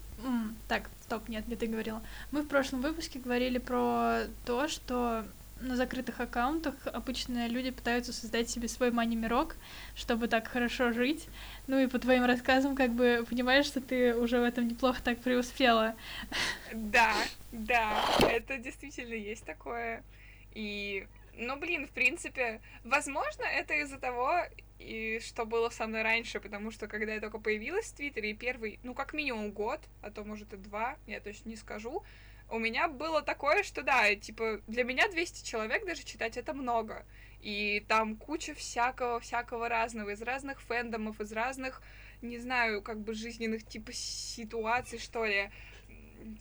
Так, 0.69 0.89
стоп, 1.03 1.29
нет, 1.29 1.49
не 1.49 1.57
ты 1.57 1.67
говорила. 1.67 2.01
Мы 2.31 2.43
в 2.43 2.47
прошлом 2.47 2.81
выпуске 2.81 3.19
говорили 3.19 3.59
про 3.59 4.21
то, 4.47 4.69
что 4.69 5.25
на 5.61 5.75
закрытых 5.75 6.21
аккаунтах 6.21 6.75
обычно 6.87 7.49
люди 7.49 7.73
пытаются 7.73 8.13
создать 8.13 8.49
себе 8.49 8.69
свой 8.69 8.93
мани-мирок, 8.93 9.57
чтобы 9.97 10.29
так 10.29 10.47
хорошо 10.47 10.93
жить. 10.93 11.27
Ну 11.67 11.77
и 11.77 11.89
по 11.89 11.99
твоим 11.99 12.25
рассказам, 12.25 12.77
как 12.77 12.93
бы, 12.93 13.27
понимаешь, 13.29 13.67
что 13.67 13.81
ты 13.81 14.15
уже 14.15 14.39
в 14.39 14.45
этом 14.45 14.69
неплохо 14.69 15.03
так 15.03 15.19
преуспела. 15.19 15.97
Да, 16.73 17.17
да, 17.51 18.01
это 18.21 18.59
действительно 18.59 19.15
есть 19.15 19.45
такое. 19.45 20.05
И, 20.55 21.05
ну, 21.35 21.57
блин, 21.59 21.89
в 21.89 21.91
принципе, 21.91 22.61
возможно, 22.85 23.43
это 23.43 23.75
из-за 23.75 23.99
того, 23.99 24.45
и 24.81 25.21
что 25.21 25.45
было 25.45 25.69
со 25.69 25.87
мной 25.87 26.03
раньше, 26.03 26.41
потому 26.41 26.71
что 26.71 26.89
когда 26.89 27.15
я 27.15 27.21
только 27.21 27.39
появилась 27.39 27.87
в 27.87 27.95
Твиттере, 27.95 28.33
первый, 28.35 28.81
ну, 28.83 28.95
как 28.95 29.13
минимум 29.13 29.53
год, 29.53 29.81
а 30.01 30.11
то, 30.11 30.25
может, 30.25 30.53
и 30.55 30.57
два, 30.57 30.97
я 31.07 31.21
точно 31.21 31.51
не 31.51 31.57
скажу, 31.57 32.03
у 32.49 32.59
меня 32.59 32.89
было 32.89 33.23
такое, 33.23 33.63
что 33.63 33.83
да, 33.83 34.15
типа, 34.15 34.61
для 34.67 34.85
меня 34.85 35.09
200 35.09 35.47
человек 35.47 35.87
даже 35.87 36.03
читать 36.05 36.37
это 36.37 36.53
много. 36.53 37.05
И 37.41 37.85
там 37.89 38.17
куча 38.17 38.55
всякого-всякого 38.55 39.69
разного, 39.69 40.11
из 40.11 40.23
разных 40.23 40.61
фэндомов, 40.61 41.21
из 41.21 41.33
разных, 41.33 41.83
не 42.23 42.39
знаю, 42.39 42.83
как 42.83 43.01
бы 43.01 43.15
жизненных 43.15 43.67
типа 43.67 43.93
ситуаций, 43.93 44.99
что 44.99 45.25
ли. 45.25 45.51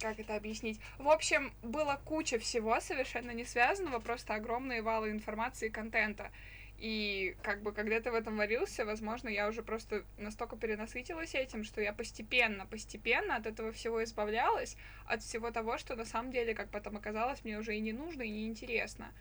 Как 0.01 0.19
это 0.19 0.35
объяснить? 0.35 0.79
В 0.97 1.07
общем, 1.07 1.53
было 1.61 2.01
куча 2.03 2.37
всего 2.37 2.79
совершенно 2.81 3.31
не 3.31 3.45
связанного, 3.45 3.99
просто 3.99 4.33
огромные 4.33 4.81
валы 4.81 5.11
информации 5.11 5.67
и 5.67 5.71
контента. 5.71 6.31
И 6.79 7.35
как 7.43 7.61
бы 7.61 7.73
когда 7.73 7.99
ты 7.99 8.09
в 8.09 8.15
этом 8.15 8.37
варился, 8.37 8.85
возможно, 8.85 9.27
я 9.27 9.49
уже 9.49 9.61
просто 9.63 10.05
настолько 10.17 10.55
перенасытилась 10.55 11.35
этим, 11.35 11.65
что 11.65 11.81
я 11.81 11.91
постепенно, 11.91 12.65
постепенно 12.65 13.35
от 13.35 13.45
этого 13.47 13.73
всего 13.73 14.01
избавлялась, 14.01 14.77
от 15.05 15.21
всего 15.21 15.51
того, 15.51 15.77
что 15.77 15.97
на 15.97 16.05
самом 16.05 16.31
деле, 16.31 16.53
как 16.53 16.69
потом 16.69 16.95
оказалось, 16.95 17.43
мне 17.43 17.59
уже 17.59 17.75
и 17.75 17.81
не 17.81 17.91
нужно, 17.91 18.21
и 18.21 18.29
не 18.29 18.47
интересно. 18.47 19.11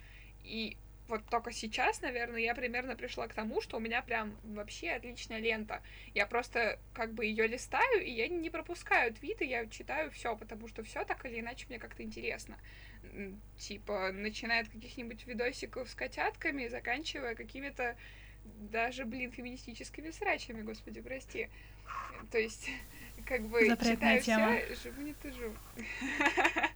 И 0.44 0.76
вот 1.08 1.24
только 1.30 1.50
сейчас, 1.50 2.00
наверное, 2.00 2.40
я 2.40 2.54
примерно 2.54 2.94
пришла 2.94 3.26
к 3.26 3.34
тому, 3.34 3.60
что 3.60 3.78
у 3.78 3.80
меня 3.80 4.02
прям 4.02 4.36
вообще 4.44 4.90
отличная 4.90 5.40
лента. 5.40 5.82
Я 6.14 6.26
просто 6.26 6.78
как 6.92 7.12
бы 7.12 7.26
ее 7.26 7.48
листаю, 7.48 8.04
и 8.04 8.10
я 8.10 8.28
не 8.28 8.50
пропускаю 8.50 9.12
твиты, 9.12 9.44
я 9.44 9.66
читаю 9.66 10.12
все, 10.12 10.36
потому 10.36 10.68
что 10.68 10.84
все 10.84 11.04
так 11.04 11.24
или 11.26 11.40
иначе 11.40 11.66
мне 11.68 11.80
как-то 11.80 12.04
интересно 12.04 12.56
типа, 13.58 14.12
начиная 14.12 14.62
от 14.62 14.68
каких-нибудь 14.68 15.26
видосиков 15.26 15.88
с 15.88 15.94
котятками, 15.94 16.68
заканчивая 16.68 17.34
какими-то 17.34 17.96
даже, 18.44 19.04
блин, 19.04 19.30
феминистическими 19.32 20.10
срачами, 20.10 20.62
господи, 20.62 21.00
прости. 21.00 21.48
То 22.30 22.38
есть, 22.38 22.70
как 23.26 23.42
бы, 23.42 23.66
Запретная 23.66 24.20
читаю 24.20 24.62
все, 24.66 24.76
живу 24.82 25.02
не 25.02 25.14
тужу. 25.14 25.54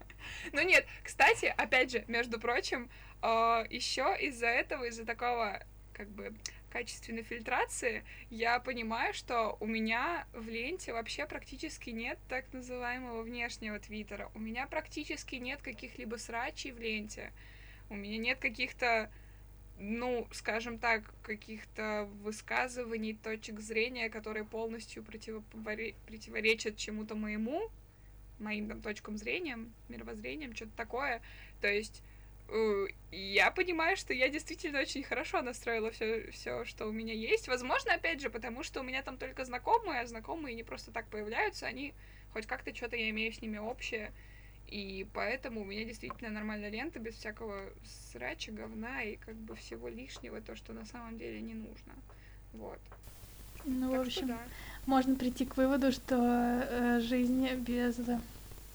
Ну 0.53 0.63
нет, 0.63 0.87
кстати, 1.03 1.53
опять 1.57 1.91
же, 1.91 2.05
между 2.07 2.39
прочим, 2.39 2.89
а, 3.21 3.65
еще 3.69 4.17
из-за 4.21 4.47
этого, 4.47 4.85
из-за 4.85 5.05
такого, 5.05 5.63
как 5.93 6.09
бы, 6.09 6.33
качественной 6.73 7.23
фильтрации, 7.23 8.03
я 8.31 8.59
понимаю, 8.59 9.13
что 9.13 9.59
у 9.61 9.67
меня 9.67 10.27
в 10.33 10.49
ленте 10.49 10.95
вообще 10.95 11.27
практически 11.27 11.91
нет 11.91 12.19
так 12.29 12.51
называемого 12.55 13.23
внешнего 13.23 13.79
твиттера. 13.79 14.31
У 14.35 14.39
меня 14.39 14.67
практически 14.67 15.35
нет 15.37 15.61
каких-либо 15.61 16.17
срачей 16.17 16.73
в 16.73 16.81
ленте. 16.81 17.33
У 17.91 17.95
меня 17.95 18.17
нет 18.17 18.39
каких-то, 18.39 19.13
ну, 19.79 20.27
скажем 20.33 20.79
так, 20.79 21.03
каких-то 21.23 22.09
высказываний, 22.23 23.15
точек 23.15 23.61
зрения, 23.61 24.09
которые 24.09 24.45
полностью 24.45 25.05
противоречат 25.05 26.79
чему-то 26.79 27.15
моему, 27.15 27.71
моим 28.39 28.67
там 28.67 28.81
точкам 28.81 29.19
зрения, 29.19 29.59
мировоззрением, 29.91 30.57
что-то 30.57 30.73
такое. 30.75 31.21
То 31.61 31.69
есть 31.69 32.03
я 33.11 33.51
понимаю, 33.51 33.97
что 33.97 34.13
я 34.13 34.29
действительно 34.29 34.81
очень 34.81 35.03
хорошо 35.03 35.43
настроила 35.43 35.91
все, 35.91 36.31
все, 36.33 36.65
что 36.65 36.87
у 36.87 36.93
меня 36.93 37.15
есть. 37.15 37.49
Возможно, 37.49 37.95
опять 37.95 38.21
же, 38.21 38.31
потому 38.31 38.63
что 38.63 38.81
у 38.81 38.83
меня 38.83 39.03
там 39.03 39.17
только 39.17 39.45
знакомые, 39.45 40.01
а 40.01 40.07
знакомые 40.07 40.55
не 40.55 40.63
просто 40.63 40.91
так 40.91 41.07
появляются, 41.09 41.67
они 41.67 41.95
хоть 42.33 42.47
как-то 42.47 42.75
что-то 42.75 42.97
я 42.97 43.11
имею 43.11 43.33
с 43.33 43.41
ними 43.41 43.59
общее. 43.59 44.13
И 44.69 45.07
поэтому 45.13 45.61
у 45.61 45.65
меня 45.65 45.85
действительно 45.85 46.31
нормальная 46.31 46.71
лента, 46.71 46.99
без 46.99 47.15
всякого 47.15 47.61
срача, 48.11 48.53
говна 48.53 49.03
и 49.03 49.17
как 49.17 49.35
бы 49.35 49.55
всего 49.55 49.89
лишнего, 49.89 50.41
то, 50.41 50.57
что 50.57 50.73
на 50.73 50.87
самом 50.87 51.19
деле 51.19 51.41
не 51.41 51.55
нужно. 51.55 51.93
Вот. 52.55 52.79
Ну, 53.65 53.91
так 53.91 54.01
в 54.01 54.07
общем, 54.07 54.29
да. 54.29 54.39
можно 54.87 55.15
прийти 55.15 55.45
к 55.45 55.57
выводу, 55.57 55.93
что 55.93 56.17
э, 56.17 57.01
жизнь 57.01 57.55
без, 57.57 58.01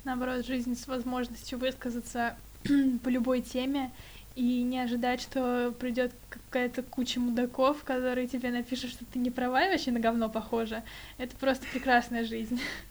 наоборот, 0.04 0.46
жизнь 0.46 0.76
с 0.76 0.88
возможностью 0.88 1.58
высказаться 1.58 2.38
по 3.04 3.10
любой 3.10 3.42
теме 3.42 3.92
и 4.36 4.62
не 4.62 4.80
ожидать, 4.80 5.20
что 5.20 5.74
придет 5.80 6.14
какая-то 6.30 6.84
куча 6.84 7.20
мудаков, 7.20 7.84
которые 7.84 8.28
тебе 8.28 8.52
напишут, 8.52 8.92
что 8.92 9.04
ты 9.06 9.18
не 9.18 9.32
права 9.32 9.66
и 9.66 9.72
вообще 9.72 9.92
на 9.92 10.00
говно 10.00 10.30
похожа. 10.30 10.84
Это 11.18 11.36
просто 11.36 11.66
прекрасная 11.72 12.24
жизнь. 12.24 12.62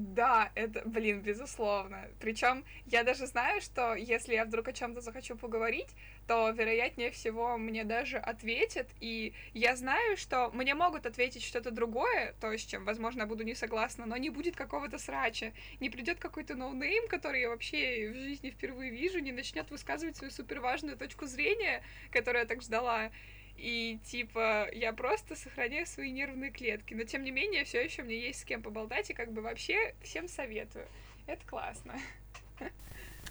Да, 0.00 0.52
это, 0.54 0.82
блин, 0.84 1.22
безусловно. 1.22 2.08
Причем 2.20 2.64
я 2.86 3.02
даже 3.02 3.26
знаю, 3.26 3.60
что 3.60 3.96
если 3.96 4.34
я 4.34 4.44
вдруг 4.44 4.68
о 4.68 4.72
чем-то 4.72 5.00
захочу 5.00 5.34
поговорить, 5.36 5.88
то 6.28 6.50
вероятнее 6.50 7.10
всего 7.10 7.58
мне 7.58 7.82
даже 7.82 8.18
ответят, 8.18 8.88
и 9.00 9.34
я 9.54 9.74
знаю, 9.74 10.16
что 10.16 10.50
мне 10.52 10.74
могут 10.76 11.04
ответить 11.04 11.42
что-то 11.42 11.72
другое, 11.72 12.34
то, 12.40 12.56
с 12.56 12.60
чем, 12.60 12.84
возможно, 12.84 13.22
я 13.22 13.26
буду 13.26 13.42
не 13.42 13.56
согласна, 13.56 14.06
но 14.06 14.16
не 14.16 14.30
будет 14.30 14.54
какого-то 14.54 14.98
срача, 14.98 15.52
не 15.80 15.90
придет 15.90 16.20
какой-то 16.20 16.54
ноунейм, 16.54 17.08
который 17.08 17.40
я 17.40 17.48
вообще 17.48 18.10
в 18.12 18.14
жизни 18.14 18.50
впервые 18.50 18.92
вижу, 18.92 19.18
не 19.18 19.32
начнет 19.32 19.68
высказывать 19.72 20.16
свою 20.16 20.30
суперважную 20.30 20.96
точку 20.96 21.26
зрения, 21.26 21.82
которую 22.12 22.42
я 22.42 22.46
так 22.46 22.62
ждала. 22.62 23.10
И 23.58 23.98
типа 24.04 24.68
я 24.72 24.92
просто 24.92 25.34
сохраняю 25.34 25.84
свои 25.84 26.12
нервные 26.12 26.52
клетки. 26.52 26.94
Но 26.94 27.02
тем 27.02 27.24
не 27.24 27.32
менее, 27.32 27.64
все 27.64 27.82
еще 27.82 28.04
мне 28.04 28.18
есть 28.18 28.40
с 28.40 28.44
кем 28.44 28.62
поболтать, 28.62 29.10
и 29.10 29.14
как 29.14 29.32
бы 29.32 29.42
вообще 29.42 29.94
всем 30.00 30.28
советую. 30.28 30.86
Это 31.26 31.44
классно. 31.44 31.94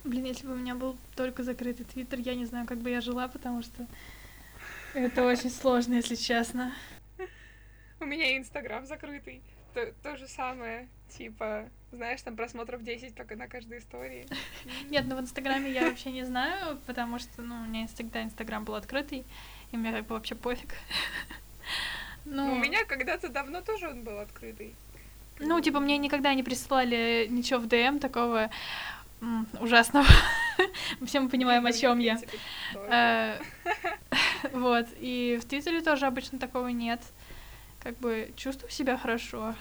Блин, 0.03 0.25
если 0.25 0.45
бы 0.45 0.53
у 0.53 0.57
меня 0.57 0.75
был 0.75 0.97
только 1.15 1.43
закрытый 1.43 1.85
твиттер, 1.85 2.19
я 2.19 2.35
не 2.35 2.45
знаю, 2.45 2.67
как 2.67 2.79
бы 2.79 2.89
я 2.89 3.01
жила, 3.01 3.27
потому 3.27 3.61
что 3.63 3.87
это 4.93 5.25
очень 5.25 5.49
сложно, 5.49 5.95
если 5.95 6.15
честно. 6.15 6.73
У 7.99 8.05
меня 8.05 8.37
инстаграм 8.37 8.85
закрытый. 8.85 9.41
То, 9.73 9.93
то 10.03 10.17
же 10.17 10.27
самое, 10.27 10.87
типа, 11.09 11.69
знаешь, 11.91 12.21
там 12.21 12.35
просмотров 12.35 12.83
10 12.83 13.15
только 13.15 13.35
на 13.35 13.47
каждой 13.47 13.79
истории. 13.79 14.27
Нет, 14.89 15.05
ну 15.07 15.15
в 15.15 15.21
инстаграме 15.21 15.71
я 15.71 15.87
вообще 15.87 16.11
не 16.11 16.23
знаю, 16.23 16.79
потому 16.85 17.19
что, 17.19 17.41
ну, 17.41 17.55
у 17.61 17.65
меня 17.65 17.87
всегда 17.87 18.23
инстаграм 18.23 18.63
был 18.63 18.75
открытый 18.75 19.25
и 19.71 19.77
мне 19.77 20.01
вообще 20.01 20.35
пофиг. 20.35 20.73
Ну, 22.29 22.51
у 22.51 22.55
меня 22.57 22.83
когда-то 22.83 23.29
давно 23.29 23.61
тоже 23.61 23.87
он 23.87 24.03
был 24.03 24.19
открытый. 24.19 24.75
Ну, 25.39 25.61
типа, 25.61 25.79
мне 25.79 25.97
никогда 25.97 26.33
не 26.33 26.43
присылали 26.43 27.25
ничего 27.29 27.61
в 27.61 27.67
ДМ 27.67 27.99
такого 27.99 28.49
ужасного. 29.59 30.05
Все 31.05 31.19
мы 31.19 31.29
понимаем, 31.29 31.65
о 31.65 31.71
чем 31.71 31.99
я. 31.99 32.19
Э, 32.75 33.39
вот. 34.51 34.87
И 34.99 35.39
в 35.41 35.45
Твиттере 35.45 35.81
тоже 35.81 36.05
обычно 36.05 36.37
такого 36.37 36.67
нет. 36.67 37.01
Как 37.79 37.97
бы 37.97 38.33
чувствую 38.35 38.71
себя 38.71 38.97
хорошо. 38.97 39.55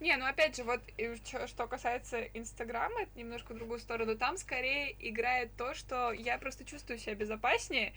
Не, 0.00 0.16
ну 0.16 0.26
опять 0.26 0.56
же, 0.56 0.64
вот 0.64 0.80
что 1.46 1.66
касается 1.66 2.20
Инстаграма, 2.34 3.02
это 3.02 3.18
немножко 3.18 3.52
в 3.52 3.56
другую 3.56 3.80
сторону. 3.80 4.16
Там 4.16 4.36
скорее 4.36 4.94
играет 5.00 5.50
то, 5.56 5.74
что 5.74 6.12
я 6.12 6.36
просто 6.38 6.64
чувствую 6.64 6.98
себя 6.98 7.14
безопаснее, 7.14 7.92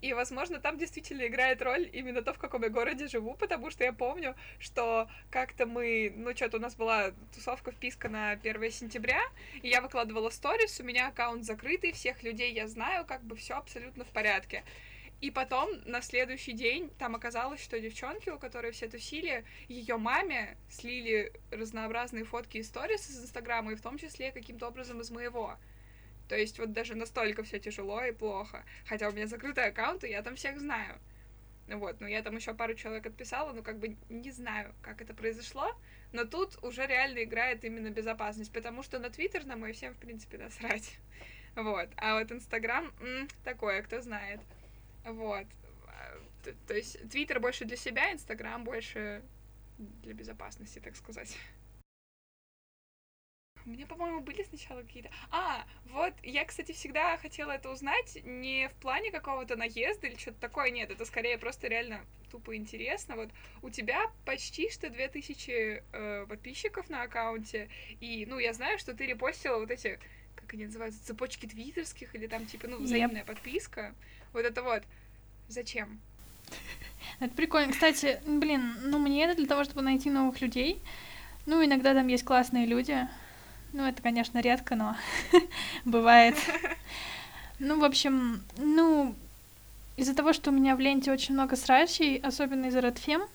и, 0.00 0.12
возможно, 0.14 0.60
там 0.60 0.78
действительно 0.78 1.26
играет 1.26 1.60
роль 1.62 1.88
именно 1.92 2.22
то, 2.22 2.32
в 2.32 2.38
каком 2.38 2.62
я 2.62 2.70
городе 2.70 3.08
живу, 3.08 3.34
потому 3.34 3.70
что 3.70 3.84
я 3.84 3.92
помню, 3.92 4.34
что 4.58 5.08
как-то 5.30 5.66
мы, 5.66 6.12
ну, 6.16 6.34
что-то 6.34 6.56
у 6.56 6.60
нас 6.60 6.74
была 6.74 7.12
тусовка 7.34 7.70
вписка 7.70 8.08
на 8.08 8.30
1 8.30 8.70
сентября, 8.70 9.20
и 9.62 9.68
я 9.68 9.80
выкладывала 9.80 10.30
сторис, 10.30 10.80
у 10.80 10.84
меня 10.84 11.08
аккаунт 11.08 11.44
закрытый, 11.44 11.92
всех 11.92 12.22
людей 12.22 12.52
я 12.52 12.66
знаю, 12.66 13.04
как 13.04 13.22
бы 13.22 13.36
все 13.36 13.54
абсолютно 13.54 14.04
в 14.04 14.08
порядке. 14.08 14.64
И 15.20 15.30
потом 15.30 15.68
на 15.84 16.00
следующий 16.00 16.52
день 16.52 16.90
там 16.98 17.14
оказалось, 17.14 17.62
что 17.62 17.78
девчонки, 17.78 18.30
у 18.30 18.38
которой 18.38 18.72
все 18.72 18.88
тусили, 18.88 19.44
ее 19.68 19.98
маме 19.98 20.56
слили 20.70 21.32
разнообразные 21.50 22.24
фотки 22.24 22.56
и 22.56 22.62
сторис 22.62 23.10
из 23.10 23.22
Инстаграма, 23.22 23.72
и 23.72 23.74
в 23.74 23.82
том 23.82 23.98
числе 23.98 24.32
каким-то 24.32 24.68
образом 24.68 25.00
из 25.02 25.10
моего. 25.10 25.58
То 26.30 26.38
есть 26.38 26.60
вот 26.60 26.72
даже 26.72 26.94
настолько 26.94 27.42
все 27.42 27.58
тяжело 27.58 28.04
и 28.04 28.12
плохо. 28.12 28.64
Хотя 28.86 29.08
у 29.08 29.12
меня 29.12 29.26
закрытый 29.26 29.64
аккаунт, 29.64 30.04
и 30.04 30.10
я 30.10 30.22
там 30.22 30.36
всех 30.36 30.60
знаю. 30.60 31.00
Вот, 31.66 32.00
но 32.00 32.06
я 32.06 32.22
там 32.22 32.36
еще 32.36 32.54
пару 32.54 32.74
человек 32.74 33.04
отписала, 33.04 33.52
но 33.52 33.62
как 33.62 33.80
бы 33.80 33.96
не 34.08 34.30
знаю, 34.30 34.72
как 34.80 35.02
это 35.02 35.12
произошло. 35.12 35.76
но 36.12 36.24
тут 36.24 36.56
уже 36.62 36.86
реально 36.86 37.24
играет 37.24 37.64
именно 37.64 37.90
безопасность, 37.90 38.52
потому 38.52 38.84
что 38.84 39.00
на 39.00 39.10
Твиттер 39.10 39.44
на 39.44 39.56
мой 39.56 39.72
всем, 39.72 39.92
в 39.92 39.98
принципе, 39.98 40.38
насрать. 40.38 40.98
Вот. 41.56 41.88
А 41.96 42.20
вот 42.20 42.30
Инстаграм 42.30 42.92
такое, 43.42 43.82
кто 43.82 44.00
знает. 44.00 44.40
Вот. 45.04 45.46
То, 46.44 46.52
то 46.68 46.74
есть 46.74 47.10
Твиттер 47.10 47.40
больше 47.40 47.64
для 47.64 47.76
себя, 47.76 48.12
Инстаграм 48.12 48.62
больше 48.62 49.24
для 49.78 50.14
безопасности, 50.14 50.78
так 50.78 50.94
сказать. 50.94 51.36
У 53.66 53.70
меня, 53.70 53.86
по-моему, 53.86 54.20
были 54.20 54.42
сначала 54.42 54.82
какие-то... 54.82 55.10
А, 55.30 55.64
вот, 55.86 56.14
я, 56.22 56.44
кстати, 56.44 56.72
всегда 56.72 57.16
хотела 57.18 57.52
это 57.52 57.70
узнать 57.70 58.18
не 58.24 58.68
в 58.68 58.74
плане 58.74 59.10
какого-то 59.10 59.56
наезда 59.56 60.06
или 60.06 60.16
что-то 60.16 60.40
такое, 60.40 60.70
нет, 60.70 60.90
это 60.90 61.04
скорее 61.04 61.38
просто 61.38 61.68
реально 61.68 62.00
тупо 62.30 62.56
интересно. 62.56 63.16
Вот 63.16 63.30
у 63.62 63.70
тебя 63.70 64.10
почти 64.24 64.70
что 64.70 64.88
2000 64.88 65.82
э, 65.92 66.26
подписчиков 66.28 66.88
на 66.88 67.02
аккаунте, 67.02 67.68
и, 68.00 68.24
ну, 68.26 68.38
я 68.38 68.52
знаю, 68.52 68.78
что 68.78 68.94
ты 68.94 69.06
репостила 69.06 69.58
вот 69.58 69.70
эти, 69.70 69.98
как 70.34 70.54
они 70.54 70.66
называются, 70.66 71.04
цепочки 71.04 71.46
твиттерских, 71.46 72.14
или 72.14 72.26
там, 72.26 72.46
типа, 72.46 72.68
ну, 72.68 72.78
взаимная 72.78 73.22
yep. 73.22 73.26
подписка. 73.26 73.94
Вот 74.32 74.44
это 74.44 74.62
вот. 74.62 74.82
Зачем? 75.48 76.00
Это 77.20 77.34
прикольно. 77.34 77.72
Кстати, 77.72 78.20
блин, 78.24 78.76
ну, 78.84 78.98
мне 78.98 79.24
это 79.24 79.36
для 79.36 79.46
того, 79.46 79.64
чтобы 79.64 79.82
найти 79.82 80.10
новых 80.10 80.40
людей. 80.40 80.80
Ну, 81.46 81.64
иногда 81.64 81.92
там 81.92 82.06
есть 82.06 82.24
классные 82.24 82.66
люди, 82.66 83.08
ну, 83.72 83.84
это, 83.86 84.02
конечно, 84.02 84.38
редко, 84.40 84.74
но 84.74 84.96
бывает. 85.84 86.36
Ну, 87.58 87.78
в 87.78 87.84
общем, 87.84 88.42
ну, 88.56 89.14
из-за 89.96 90.14
того, 90.14 90.32
что 90.32 90.50
у 90.50 90.54
меня 90.54 90.76
в 90.76 90.80
ленте 90.80 91.12
очень 91.12 91.34
много 91.34 91.56
срачей, 91.56 92.18
особенно 92.18 92.66
из 92.66 92.76
Redfem, 92.76 93.28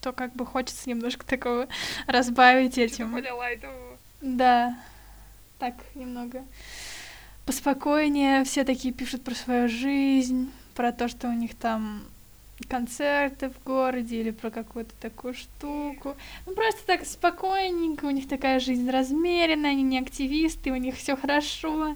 то 0.00 0.12
как 0.12 0.34
бы 0.34 0.44
хочется 0.44 0.88
немножко 0.88 1.24
такого 1.24 1.68
разбавить 2.06 2.78
этим. 2.78 3.12
Да, 4.20 4.78
так 5.58 5.74
немного 5.94 6.44
поспокойнее. 7.44 8.44
Все 8.44 8.64
такие 8.64 8.92
пишут 8.92 9.22
про 9.24 9.34
свою 9.34 9.68
жизнь, 9.68 10.50
про 10.74 10.92
то, 10.92 11.08
что 11.08 11.28
у 11.28 11.32
них 11.32 11.54
там 11.54 12.02
концерты 12.68 13.50
в 13.50 13.62
городе 13.64 14.20
или 14.20 14.30
про 14.30 14.50
какую-то 14.50 14.94
такую 15.00 15.34
штуку. 15.34 16.16
Ну 16.46 16.54
просто 16.54 16.86
так 16.86 17.04
спокойненько, 17.04 18.06
у 18.06 18.10
них 18.10 18.28
такая 18.28 18.60
жизнь 18.60 18.90
размеренная, 18.90 19.70
они 19.70 19.82
не 19.82 19.98
активисты, 19.98 20.70
у 20.70 20.76
них 20.76 20.96
все 20.96 21.16
хорошо. 21.16 21.94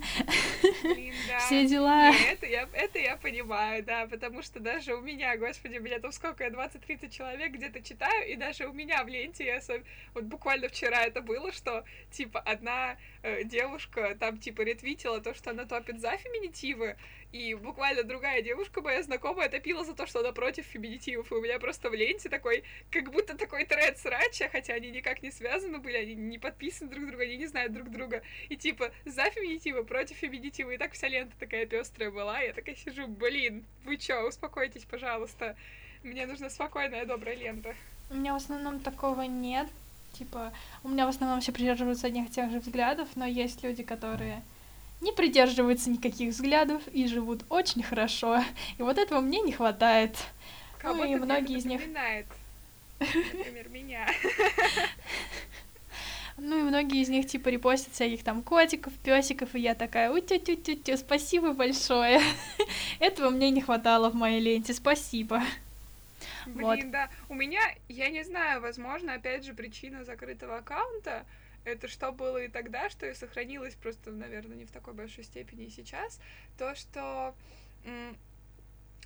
Блин, 0.83 1.15
да. 1.29 1.39
Все 1.39 1.67
дела. 1.67 2.11
Не, 2.11 2.33
это, 2.33 2.47
я, 2.47 2.69
это 2.73 2.99
я 2.99 3.17
понимаю, 3.17 3.83
да, 3.85 4.07
потому 4.07 4.43
что 4.43 4.61
даже 4.61 4.95
у 4.95 5.01
меня, 5.01 5.37
господи, 5.37 5.79
у 5.79 5.83
меня 5.83 5.99
там 5.99 6.13
сколько, 6.13 6.45
я 6.45 6.51
20-30 6.51 7.11
человек 7.11 7.53
где-то 7.53 7.83
читаю, 7.83 8.31
и 8.31 8.37
даже 8.37 8.67
у 8.67 8.73
меня 8.73 9.03
в 9.03 9.09
ленте, 9.09 9.47
я 9.47 9.61
сам, 9.61 9.79
вот 10.15 10.25
буквально 10.25 10.69
вчера 10.69 11.05
это 11.05 11.23
было, 11.23 11.53
что, 11.53 11.85
типа, 12.11 12.41
одна 12.41 12.97
э, 13.23 13.45
девушка 13.45 14.17
там, 14.19 14.39
типа, 14.39 14.63
ретвитила 14.63 15.21
то, 15.21 15.35
что 15.35 15.51
она 15.51 15.65
топит 15.65 16.01
за 16.01 16.17
феминитивы, 16.17 16.97
и 17.33 17.55
буквально 17.55 18.03
другая 18.03 18.43
девушка 18.43 18.81
моя 18.81 19.03
знакомая 19.03 19.49
топила 19.49 19.85
за 19.85 19.95
то, 19.95 20.07
что 20.07 20.21
она 20.21 20.33
против 20.33 20.67
феминитивов, 20.67 21.31
и 21.31 21.35
у 21.35 21.41
меня 21.41 21.59
просто 21.59 21.91
в 21.91 21.95
ленте 21.95 22.29
такой, 22.29 22.65
как 22.91 23.11
будто 23.13 23.37
такой 23.37 23.65
тред 23.65 23.99
срача, 23.99 24.49
хотя 24.51 24.75
они 24.75 24.91
никак 24.91 25.23
не 25.23 25.31
связаны 25.31 25.79
были, 25.79 25.97
они 25.97 26.15
не 26.15 26.39
подписаны 26.39 26.91
друг 26.91 27.07
друга, 27.07 27.23
они 27.25 27.37
не 27.37 27.47
знают 27.47 27.73
друг 27.73 27.91
друга, 27.91 28.23
и 28.49 28.57
типа 28.57 28.93
за 29.05 29.31
феминитивы, 29.31 29.85
против 29.85 30.17
феминитива, 30.17 30.71
и 30.71 30.79
так 30.79 30.93
вся 30.93 31.09
лента 31.09 31.37
такая 31.39 31.67
пестрая 31.67 32.11
была, 32.11 32.41
я 32.41 32.53
такая 32.53 32.75
сижу, 32.75 33.07
блин, 33.07 33.65
вы 33.85 33.97
чё, 33.97 34.27
успокойтесь, 34.27 34.85
пожалуйста, 34.85 35.57
мне 36.03 36.27
нужна 36.27 36.51
спокойная, 36.51 37.05
добрая 37.05 37.37
лента. 37.37 37.75
У 38.11 38.15
меня 38.15 38.33
в 38.33 38.37
основном 38.37 38.81
такого 38.81 39.23
нет, 39.23 39.69
типа, 40.13 40.53
у 40.83 40.89
меня 40.89 41.07
в 41.07 41.09
основном 41.09 41.41
все 41.41 41.53
придерживаются 41.53 42.07
одних 42.07 42.29
и 42.29 42.33
тех 42.33 42.51
же 42.51 42.61
взглядов, 42.61 43.09
но 43.15 43.27
есть 43.27 43.63
люди, 43.63 43.83
которые 43.83 44.43
не 45.01 45.13
придерживаются 45.13 45.91
никаких 45.91 46.31
взглядов 46.35 46.83
и 46.89 47.07
живут 47.07 47.45
очень 47.49 47.83
хорошо. 47.83 48.41
И 48.79 48.83
вот 48.83 48.99
этого 48.99 49.21
мне 49.21 49.41
не 49.41 49.53
хватает. 49.53 50.17
Кого 50.79 51.05
ну 51.05 51.05
и 51.05 51.17
многие 51.17 51.57
из 51.57 51.65
них... 51.65 51.81
Например, 52.99 53.69
меня. 53.71 54.07
Ну 56.37 56.59
и 56.59 56.63
многие 56.63 57.03
из 57.03 57.09
них 57.11 57.27
типа 57.27 57.49
репостят 57.49 57.93
всяких 57.93 58.25
там 58.25 58.43
котиков, 58.43 58.93
песиков, 59.05 59.55
и 59.55 59.61
я 59.61 59.75
такая, 59.75 60.11
у 60.11 60.19
тю 60.21 60.39
тю 60.39 60.57
тю 60.57 60.75
тю 60.75 60.97
спасибо 60.97 61.53
большое. 61.53 62.21
Этого 62.99 63.29
мне 63.29 63.51
не 63.51 63.61
хватало 63.61 64.11
в 64.11 64.15
моей 64.15 64.41
ленте, 64.41 64.73
спасибо. 64.73 65.43
Блин, 66.47 66.67
вот. 66.67 66.91
да. 66.91 67.11
У 67.29 67.35
меня, 67.35 67.61
я 67.89 68.09
не 68.09 68.23
знаю, 68.23 68.61
возможно, 68.61 69.15
опять 69.15 69.45
же, 69.45 69.55
причина 69.55 70.05
закрытого 70.05 70.59
аккаунта, 70.59 71.27
это 71.65 71.89
что 71.89 72.13
было 72.13 72.39
и 72.39 72.49
тогда, 72.49 72.89
что 72.89 73.07
и 73.07 73.15
сохранилось 73.15 73.75
просто, 73.75 74.11
наверное, 74.11 74.57
не 74.57 74.65
в 74.65 74.71
такой 74.71 74.95
большой 74.95 75.25
степени 75.25 75.67
и 75.67 75.71
сейчас, 75.71 76.21
то, 76.57 76.75
что 76.75 77.35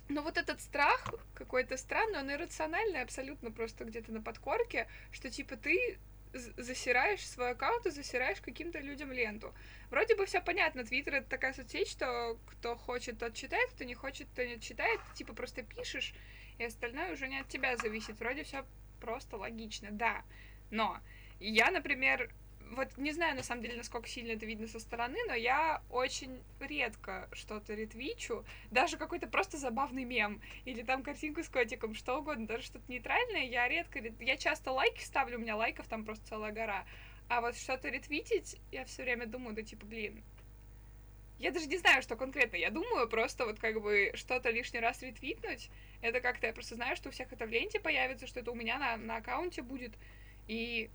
ну 0.07 0.21
вот 0.21 0.37
этот 0.37 0.61
страх 0.61 1.13
какой-то 1.33 1.77
странный, 1.77 2.19
он 2.19 2.31
иррациональный 2.31 3.01
абсолютно 3.01 3.51
просто 3.51 3.85
где-то 3.85 4.11
на 4.11 4.21
подкорке, 4.21 4.87
что 5.11 5.29
типа 5.29 5.57
ты 5.57 5.97
засираешь 6.35 7.25
свой 7.27 7.51
аккаунт 7.51 7.85
и 7.85 7.91
засираешь 7.91 8.41
каким-то 8.41 8.79
людям 8.79 9.11
ленту. 9.11 9.53
Вроде 9.89 10.15
бы 10.15 10.25
все 10.25 10.41
понятно, 10.41 10.83
Твиттер 10.83 11.15
это 11.15 11.29
такая 11.29 11.53
соцсеть, 11.53 11.89
что 11.89 12.37
кто 12.45 12.75
хочет, 12.75 13.19
тот 13.19 13.33
читает, 13.33 13.69
кто 13.71 13.83
не 13.83 13.93
хочет, 13.93 14.27
то 14.35 14.45
не 14.45 14.59
читает, 14.59 14.99
типа 15.13 15.33
просто 15.33 15.63
пишешь, 15.63 16.13
и 16.57 16.63
остальное 16.63 17.13
уже 17.13 17.27
не 17.27 17.39
от 17.39 17.47
тебя 17.47 17.77
зависит. 17.77 18.19
Вроде 18.19 18.43
все 18.43 18.65
просто 18.99 19.37
логично, 19.37 19.89
да. 19.91 20.23
Но 20.71 20.99
я, 21.39 21.71
например, 21.71 22.31
вот 22.71 22.97
не 22.97 23.11
знаю, 23.11 23.35
на 23.35 23.43
самом 23.43 23.61
деле, 23.61 23.77
насколько 23.77 24.07
сильно 24.07 24.31
это 24.31 24.45
видно 24.45 24.67
со 24.67 24.79
стороны, 24.79 25.17
но 25.27 25.33
я 25.33 25.81
очень 25.89 26.41
редко 26.59 27.29
что-то 27.31 27.73
ретвичу, 27.73 28.45
даже 28.71 28.97
какой-то 28.97 29.27
просто 29.27 29.57
забавный 29.57 30.03
мем, 30.03 30.41
или 30.65 30.81
там 30.81 31.03
картинку 31.03 31.43
с 31.43 31.49
котиком, 31.49 31.93
что 31.93 32.19
угодно, 32.19 32.47
даже 32.47 32.63
что-то 32.63 32.91
нейтральное, 32.91 33.45
я 33.45 33.67
редко, 33.67 33.99
я 34.19 34.37
часто 34.37 34.71
лайки 34.71 35.03
ставлю, 35.03 35.37
у 35.37 35.41
меня 35.41 35.55
лайков 35.55 35.87
там 35.87 36.05
просто 36.05 36.25
целая 36.27 36.51
гора, 36.51 36.85
а 37.29 37.41
вот 37.41 37.55
что-то 37.55 37.89
ретвитить, 37.89 38.57
я 38.71 38.85
все 38.85 39.03
время 39.03 39.25
думаю, 39.25 39.55
да 39.55 39.61
типа, 39.61 39.85
блин, 39.85 40.23
я 41.39 41.51
даже 41.51 41.67
не 41.67 41.77
знаю, 41.77 42.01
что 42.01 42.15
конкретно 42.15 42.55
я 42.55 42.71
думаю, 42.71 43.09
просто 43.09 43.45
вот 43.45 43.59
как 43.59 43.81
бы 43.81 44.11
что-то 44.15 44.49
лишний 44.49 44.79
раз 44.79 45.01
ретвитнуть, 45.01 45.69
это 46.01 46.21
как-то, 46.21 46.47
я 46.47 46.53
просто 46.53 46.75
знаю, 46.75 46.95
что 46.95 47.09
у 47.09 47.11
всех 47.11 47.31
это 47.31 47.45
в 47.45 47.49
ленте 47.49 47.79
появится, 47.79 48.27
что 48.27 48.39
это 48.39 48.51
у 48.51 48.55
меня 48.55 48.77
на, 48.77 48.97
на 48.97 49.17
аккаунте 49.17 49.61
будет, 49.61 49.93
и 50.47 50.89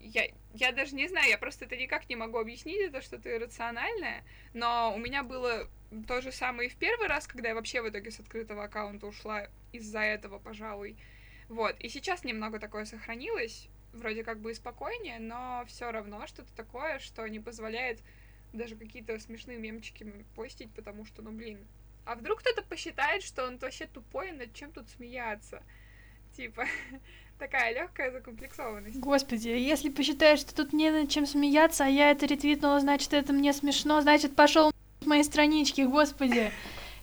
я, 0.00 0.28
я 0.54 0.72
даже 0.72 0.94
не 0.94 1.08
знаю, 1.08 1.28
я 1.28 1.38
просто 1.38 1.64
это 1.64 1.76
никак 1.76 2.08
не 2.08 2.16
могу 2.16 2.38
объяснить, 2.38 2.80
это 2.80 3.02
что-то 3.02 3.30
иррациональное, 3.30 4.24
но 4.54 4.92
у 4.94 4.98
меня 4.98 5.22
было 5.22 5.68
то 6.06 6.20
же 6.20 6.32
самое 6.32 6.68
и 6.68 6.72
в 6.72 6.76
первый 6.76 7.08
раз, 7.08 7.26
когда 7.26 7.48
я 7.48 7.54
вообще 7.54 7.82
в 7.82 7.88
итоге 7.88 8.10
с 8.10 8.20
открытого 8.20 8.64
аккаунта 8.64 9.06
ушла 9.06 9.48
из-за 9.72 10.00
этого, 10.00 10.38
пожалуй. 10.38 10.96
Вот, 11.48 11.78
и 11.80 11.88
сейчас 11.88 12.24
немного 12.24 12.58
такое 12.58 12.84
сохранилось, 12.84 13.68
вроде 13.92 14.22
как 14.22 14.40
бы 14.40 14.50
и 14.50 14.54
спокойнее, 14.54 15.18
но 15.18 15.64
все 15.66 15.90
равно 15.90 16.26
что-то 16.26 16.54
такое, 16.54 16.98
что 16.98 17.26
не 17.26 17.40
позволяет 17.40 18.00
даже 18.52 18.76
какие-то 18.76 19.18
смешные 19.18 19.58
мемчики 19.58 20.24
постить, 20.34 20.72
потому 20.74 21.04
что, 21.04 21.22
ну 21.22 21.32
блин, 21.32 21.66
а 22.04 22.14
вдруг 22.14 22.40
кто-то 22.40 22.62
посчитает, 22.62 23.22
что 23.22 23.46
он 23.46 23.58
вообще 23.58 23.86
тупой, 23.86 24.32
над 24.32 24.54
чем 24.54 24.72
тут 24.72 24.88
смеяться? 24.88 25.62
Типа, 26.34 26.66
такая 27.38 27.74
легкая 27.74 28.10
закомплексованность. 28.10 28.98
Господи, 28.98 29.48
если 29.48 29.90
посчитаешь, 29.90 30.40
что 30.40 30.54
тут 30.54 30.72
не 30.72 30.90
над 30.90 31.10
чем 31.10 31.26
смеяться, 31.26 31.84
а 31.84 31.88
я 31.88 32.10
это 32.10 32.26
ретвитнула, 32.26 32.80
значит, 32.80 33.12
это 33.12 33.32
мне 33.32 33.52
смешно, 33.52 34.00
значит, 34.00 34.34
пошел 34.36 34.70
с 35.00 35.06
моей 35.06 35.24
странички, 35.24 35.82
господи. 35.82 36.52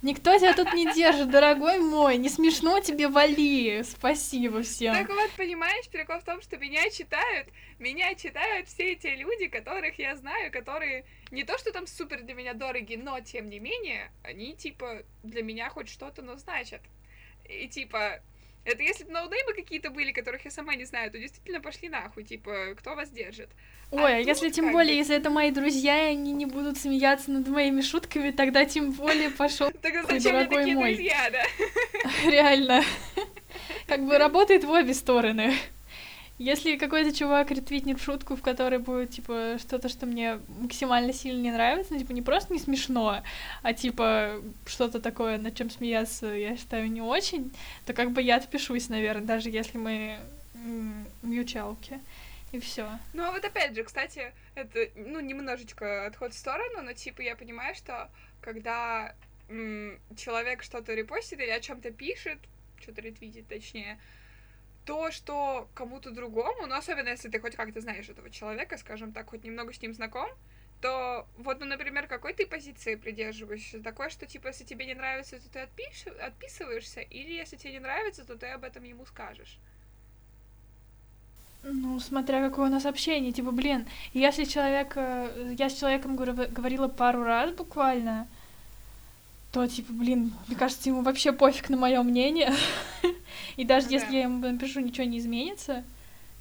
Никто 0.02 0.38
тебя 0.38 0.54
тут 0.54 0.72
не 0.74 0.94
держит, 0.94 1.32
дорогой 1.32 1.80
мой. 1.80 2.18
Не 2.18 2.30
смешно 2.30 2.80
тебе, 2.80 3.08
вали. 3.08 3.82
Спасибо 3.82 4.62
всем. 4.62 4.94
Так 4.94 5.10
вот, 5.10 5.32
понимаешь, 5.32 5.90
прикол 5.90 6.20
в 6.20 6.24
том, 6.24 6.44
что 6.44 6.58
меня 6.58 6.88
читают, 6.92 7.48
меня 7.80 8.14
читают 8.14 8.68
все 8.68 8.92
эти 8.92 9.08
люди, 9.08 9.48
которых 9.48 9.98
я 9.98 10.16
знаю, 10.16 10.52
которые 10.52 11.06
не 11.32 11.44
то, 11.44 11.58
что 11.58 11.72
там 11.72 11.88
супер 11.88 12.22
для 12.22 12.36
меня 12.36 12.54
дороги, 12.54 12.96
но 12.96 13.20
тем 13.20 13.50
не 13.50 13.60
менее, 13.60 14.12
они 14.24 14.54
типа 14.54 15.02
для 15.24 15.42
меня 15.42 15.72
хоть 15.72 15.90
что-то, 15.90 16.22
но 16.22 16.36
значат. 16.36 16.82
И 17.50 17.68
типа, 17.68 18.22
это 18.66 18.82
если 18.82 19.04
бы 19.04 19.12
ноунеймы 19.12 19.54
какие-то 19.54 19.92
были, 19.92 20.12
которых 20.12 20.44
я 20.44 20.52
сама 20.52 20.76
не 20.76 20.86
знаю, 20.86 21.12
то 21.12 21.20
действительно 21.20 21.62
пошли 21.62 21.88
нахуй, 21.88 22.24
типа, 22.24 22.74
кто 22.76 22.96
вас 22.96 23.10
держит. 23.12 23.50
Ой, 23.92 24.02
а, 24.02 24.18
а 24.18 24.20
если 24.20 24.50
тем 24.50 24.72
более, 24.72 24.94
бы... 24.94 24.98
если 24.98 25.16
это 25.16 25.30
мои 25.30 25.52
друзья, 25.52 26.08
и 26.08 26.12
они 26.14 26.34
не 26.34 26.48
будут 26.48 26.78
смеяться 26.80 27.30
над 27.30 27.48
моими 27.48 27.82
шутками, 27.82 28.32
тогда 28.32 28.66
тем 28.66 28.92
более 28.92 29.30
пошел. 29.30 29.72
Тогда 29.82 30.04
зачем 30.04 30.36
мне 30.36 30.46
такие 30.46 30.76
друзья, 30.76 31.30
да? 31.32 31.44
Реально. 32.30 32.84
Как 33.88 34.04
бы 34.04 34.18
работает 34.18 34.64
в 34.64 34.72
обе 34.72 34.96
стороны. 34.96 35.54
Если 36.38 36.76
какой-то 36.76 37.16
чувак 37.16 37.50
ретвитнет 37.52 38.02
шутку, 38.02 38.36
в 38.36 38.42
которой 38.42 38.80
будет, 38.80 39.12
типа, 39.12 39.58
что-то, 39.58 39.88
что 39.88 40.06
мне 40.06 40.40
максимально 40.60 41.14
сильно 41.14 41.42
не 41.42 41.52
нравится, 41.52 41.94
ну, 41.94 42.00
типа, 42.00 42.12
не 42.12 42.22
просто 42.22 42.52
не 42.52 42.60
смешно, 42.60 43.24
а, 43.64 43.74
типа, 43.74 44.42
что-то 44.66 45.00
такое, 45.00 45.38
над 45.38 45.56
чем 45.56 45.70
смеяться, 45.70 46.28
я 46.28 46.58
считаю, 46.58 46.92
не 46.92 47.02
очень, 47.02 47.54
то 47.86 47.94
как 47.94 48.12
бы 48.12 48.22
я 48.22 48.36
отпишусь, 48.36 48.90
наверное, 48.90 49.26
даже 49.26 49.50
если 49.50 49.78
мы 49.78 50.18
мьючалки. 51.22 52.02
И 52.52 52.60
все. 52.60 53.00
Ну, 53.14 53.24
а 53.24 53.32
вот 53.32 53.44
опять 53.44 53.76
же, 53.76 53.84
кстати, 53.84 54.34
это, 54.56 54.88
ну, 54.96 55.20
немножечко 55.20 56.06
отход 56.06 56.34
в 56.34 56.38
сторону, 56.38 56.82
но, 56.82 56.94
типа, 56.94 57.22
я 57.22 57.36
понимаю, 57.36 57.76
что 57.76 58.10
когда 58.42 59.14
человек 60.18 60.64
что-то 60.64 60.94
репостит 60.94 61.40
или 61.40 61.50
о 61.50 61.60
чем 61.60 61.82
то 61.82 61.92
пишет, 61.92 62.40
что-то 62.82 63.02
ретвитит, 63.02 63.48
точнее, 63.48 64.00
то, 64.86 65.12
что 65.12 65.68
кому-то 65.74 66.12
другому, 66.12 66.68
ну, 66.68 66.76
особенно 66.76 67.10
если 67.10 67.30
ты 67.30 67.40
хоть 67.40 67.56
как-то 67.56 67.82
знаешь 67.82 68.08
этого 68.08 68.30
человека, 68.30 68.78
скажем 68.78 69.12
так, 69.12 69.30
хоть 69.30 69.44
немного 69.44 69.74
с 69.74 69.82
ним 69.82 69.94
знаком, 69.94 70.30
то 70.82 71.26
вот, 71.38 71.60
ну, 71.60 71.66
например, 71.66 72.08
какой 72.08 72.34
ты 72.34 72.46
позиции 72.46 72.96
придерживаешься? 72.96 73.82
Такое, 73.82 74.10
что, 74.10 74.26
типа, 74.26 74.48
если 74.48 74.64
тебе 74.64 74.86
не 74.86 74.94
нравится, 74.94 75.38
то 75.38 75.50
ты 75.50 75.60
отпиш... 75.60 76.06
отписываешься, 76.22 77.02
или 77.02 77.34
если 77.34 77.56
тебе 77.56 77.74
не 77.74 77.80
нравится, 77.80 78.26
то 78.26 78.36
ты 78.36 78.48
об 78.48 78.64
этом 78.64 78.84
ему 78.84 79.06
скажешь? 79.06 79.58
Ну, 81.64 82.00
смотря 82.00 82.48
какое 82.48 82.68
у 82.68 82.72
нас 82.72 82.86
общение, 82.86 83.32
типа, 83.32 83.50
блин, 83.50 83.88
если 84.14 84.44
человек, 84.44 84.94
э, 84.96 85.56
я 85.58 85.70
с 85.70 85.80
человеком 85.80 86.16
говорила 86.16 86.88
пару 86.88 87.24
раз 87.24 87.52
буквально, 87.56 88.28
то, 89.52 89.66
типа, 89.66 89.92
блин, 89.92 90.32
мне 90.48 90.56
кажется, 90.56 90.90
ему 90.90 91.02
вообще 91.02 91.32
пофиг 91.32 91.70
на 91.70 91.78
мое 91.78 92.04
мнение. 92.04 92.54
И 93.56 93.66
даже 93.66 93.90
если 93.90 94.16
я 94.16 94.24
ему 94.24 94.40
напишу, 94.40 94.80
ничего 94.80 95.06
не 95.06 95.20
изменится, 95.20 95.84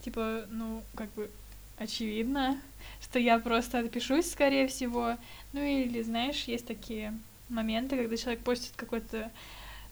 типа, 0.02 0.44
ну, 0.50 0.82
как 0.94 1.12
бы, 1.14 1.30
очевидно, 1.78 2.60
что 3.02 3.18
я 3.18 3.38
просто 3.38 3.78
отпишусь, 3.78 4.30
скорее 4.30 4.68
всего. 4.68 5.16
Ну, 5.52 5.62
или, 5.62 6.02
знаешь, 6.02 6.44
есть 6.44 6.66
такие 6.66 7.14
моменты, 7.48 7.96
когда 7.96 8.16
человек 8.16 8.40
постит 8.40 8.72
какой-то 8.76 9.30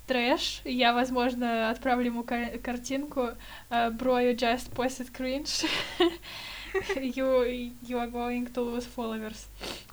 трэш, 0.06 0.62
я, 0.64 0.92
возможно, 0.92 1.70
отправлю 1.70 2.06
ему 2.06 2.22
кар- 2.24 2.58
картинку 2.58 3.30
«Bro, 3.70 4.20
you 4.20 4.36
just 4.36 4.72
posted 4.74 5.10
cringe, 5.12 5.64
you, 6.96 7.72
you 7.82 7.98
are 7.98 8.10
going 8.10 8.52
to 8.52 8.74
lose 8.74 8.88
followers». 8.96 9.46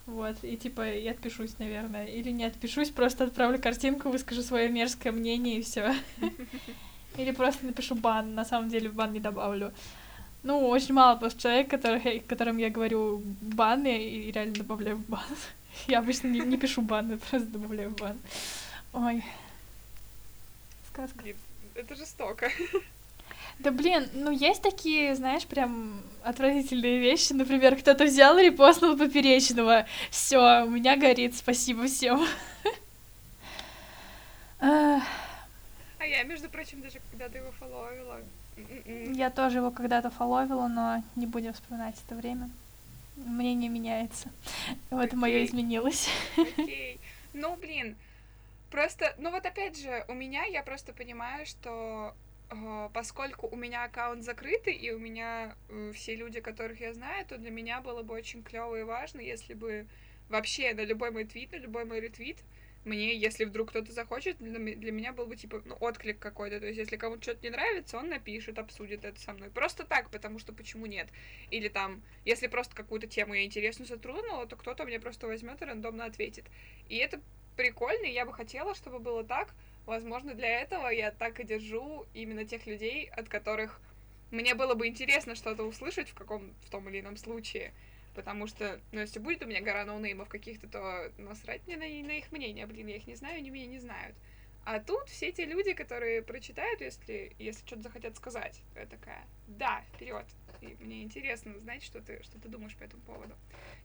Вот, 0.06 0.38
и 0.43 0.58
типа 0.58 0.82
я 0.91 1.12
отпишусь, 1.12 1.60
наверное. 1.60 2.06
Или 2.06 2.32
не 2.32 2.45
отпишусь, 2.45 2.89
просто 2.89 3.26
отправлю 3.26 3.62
картинку, 3.62 4.10
выскажу 4.10 4.41
свое 4.41 4.67
мерзкое 4.67 5.12
мнение 5.13 5.60
и 5.60 5.62
все. 5.62 5.93
Или 7.17 7.32
просто 7.32 7.65
напишу 7.65 7.95
бан, 7.95 8.36
на 8.36 8.45
самом 8.45 8.69
деле 8.69 8.89
в 8.89 8.93
бан 8.93 9.13
не 9.13 9.19
добавлю. 9.19 9.72
Ну, 10.43 10.67
очень 10.67 10.93
мало 10.93 11.17
просто 11.17 11.41
человек, 11.41 11.69
который, 11.69 12.19
которым 12.22 12.58
я 12.58 12.69
говорю 12.69 13.22
бан, 13.41 13.86
и 13.86 14.32
реально 14.32 14.56
добавляю 14.56 14.98
в 14.98 15.06
бан. 15.10 15.26
Я 15.88 16.00
обычно 16.00 16.28
не, 16.28 16.39
не 16.39 16.58
пишу 16.58 16.82
бан, 16.82 17.12
я 17.12 17.17
просто 17.17 17.48
добавляю 17.48 17.91
в 17.91 17.95
бан. 17.95 18.17
Ой, 18.91 19.24
сказка. 20.91 21.24
Это 21.76 21.95
жестоко. 21.95 22.50
Да 23.60 23.72
блин, 23.72 24.08
ну 24.13 24.32
есть 24.32 24.62
такие, 24.62 25.15
знаешь, 25.15 25.45
прям 25.45 26.02
отвратительные 26.24 27.00
вещи. 27.00 27.34
Например, 27.34 27.76
кто-то 27.76 28.06
взял 28.06 28.38
и 28.38 28.43
репостнул 28.43 28.95
поперечного. 28.95 29.86
Все, 30.10 30.63
у 30.65 30.69
меня 30.69 30.95
горит, 30.95 31.36
спасибо 31.36 31.86
всем. 31.88 32.26
А 36.00 36.06
я, 36.06 36.24
между 36.24 36.50
прочим, 36.50 36.82
даже 36.82 37.00
когда-то 37.12 37.38
его 37.38 37.52
фолловила. 37.52 38.22
М-м-м. 38.58 39.14
Я 39.14 39.30
тоже 39.30 39.60
его 39.60 39.72
когда-то 39.72 40.10
фолловила, 40.10 40.68
но 40.68 41.04
не 41.16 41.28
будем 41.28 41.54
вспоминать 41.54 41.96
это 42.06 42.16
время. 42.16 42.50
Мнение 43.16 43.70
меняется. 43.70 44.30
Вот 44.90 45.14
мое 45.14 45.46
изменилось. 45.46 46.10
Окей. 46.38 47.00
Ну, 47.34 47.56
блин, 47.58 47.96
Просто, 48.72 49.16
ну 49.18 49.32
вот 49.32 49.46
опять 49.46 49.80
же, 49.80 50.06
у 50.08 50.14
меня 50.14 50.44
я 50.44 50.62
просто 50.62 50.94
понимаю, 50.94 51.46
что 51.48 52.14
э, 52.52 52.90
поскольку 52.94 53.48
у 53.48 53.56
меня 53.56 53.84
аккаунт 53.84 54.24
закрытый, 54.24 54.74
и 54.74 54.92
у 54.92 55.00
меня 55.00 55.56
э, 55.70 55.92
все 55.96 56.16
люди, 56.16 56.40
которых 56.40 56.80
я 56.80 56.94
знаю, 56.94 57.26
то 57.26 57.38
для 57.38 57.50
меня 57.50 57.82
было 57.82 58.04
бы 58.04 58.14
очень 58.14 58.44
клево 58.44 58.80
и 58.80 58.84
важно, 58.84 59.22
если 59.22 59.56
бы 59.56 59.88
вообще 60.30 60.74
на 60.76 60.82
любой 60.82 61.10
мой 61.10 61.26
твит, 61.26 61.52
на 61.52 61.56
любой 61.56 61.86
мой 61.86 62.00
ретвит, 62.00 62.38
мне, 62.86 63.15
если 63.15 63.46
вдруг 63.46 63.70
кто-то 63.70 63.92
захочет, 63.92 64.38
для, 64.38 64.92
меня 64.92 65.13
был 65.13 65.26
бы 65.26 65.36
типа 65.36 65.62
ну, 65.65 65.76
отклик 65.76 66.20
какой-то. 66.20 66.60
То 66.60 66.68
есть, 66.68 66.80
если 66.80 66.98
кому-то 66.98 67.22
что-то 67.22 67.44
не 67.44 67.50
нравится, 67.50 67.98
он 67.98 68.10
напишет, 68.10 68.58
обсудит 68.58 69.04
это 69.06 69.20
со 69.20 69.34
мной. 69.34 69.50
Просто 69.50 69.84
так, 69.84 70.10
потому 70.10 70.39
что 70.39 70.54
почему 70.54 70.86
нет? 70.86 71.08
Или 71.52 71.68
там, 71.68 72.02
если 72.26 72.48
просто 72.48 72.76
какую-то 72.76 73.08
тему 73.08 73.34
я 73.34 73.44
интересную 73.44 73.88
затронула, 73.88 74.46
то 74.48 74.56
кто-то 74.56 74.86
мне 74.86 75.00
просто 75.00 75.28
возьмет 75.28 75.62
и 75.62 75.65
рандомно 75.65 76.06
ответит. 76.06 76.46
И 76.88 76.98
это 76.98 77.22
прикольный, 77.58 78.13
я 78.13 78.26
бы 78.26 78.34
хотела, 78.34 78.74
чтобы 78.74 79.00
было 79.00 79.24
так. 79.24 79.54
Возможно, 79.86 80.34
для 80.34 80.62
этого 80.62 80.88
я 80.88 81.12
так 81.12 81.39
и 81.39 81.44
держу 81.44 82.06
именно 82.13 82.46
тех 82.46 82.65
людей, 82.68 83.10
от 83.10 83.28
которых 83.28 83.82
мне 84.32 84.54
было 84.54 84.76
бы 84.76 84.88
интересно 84.88 85.36
что-то 85.36 85.63
услышать 85.63 86.10
в 86.10 86.13
каком 86.13 86.54
в 86.65 86.70
том 86.70 86.88
или 86.89 87.00
ином 87.00 87.18
случае. 87.18 87.74
Потому 88.15 88.48
что, 88.48 88.80
ну, 88.91 89.00
если 89.02 89.19
будет 89.19 89.43
у 89.43 89.48
меня 89.48 89.62
гора 89.62 89.86
ноунеймов 89.86 90.30
каких-то, 90.30 90.67
то 90.67 91.12
насрать 91.17 91.65
мне 91.67 91.78
на, 91.78 92.08
на 92.08 92.17
их 92.17 92.32
мнение. 92.32 92.65
Блин, 92.65 92.88
я 92.88 92.98
их 92.98 93.08
не 93.08 93.15
знаю, 93.15 93.38
они 93.38 93.50
меня 93.50 93.67
не 93.67 93.80
знают. 93.80 94.15
А 94.65 94.80
тут 94.80 95.08
все 95.10 95.32
те 95.32 95.45
люди, 95.45 95.74
которые 95.74 96.22
прочитают, 96.22 96.82
если, 96.82 97.36
если 97.39 97.65
что-то 97.65 97.84
захотят 97.84 98.15
сказать, 98.17 98.62
я 98.76 98.86
такая, 98.86 99.26
да, 99.48 99.84
вперед. 99.93 100.26
И 100.62 100.76
мне 100.80 101.04
интересно 101.04 101.58
знать, 101.60 101.84
что 101.84 102.02
ты, 102.02 102.22
что 102.24 102.39
ты 102.39 102.50
думаешь 102.50 102.76
по 102.76 102.84
этому 102.84 103.02
поводу. 103.04 103.36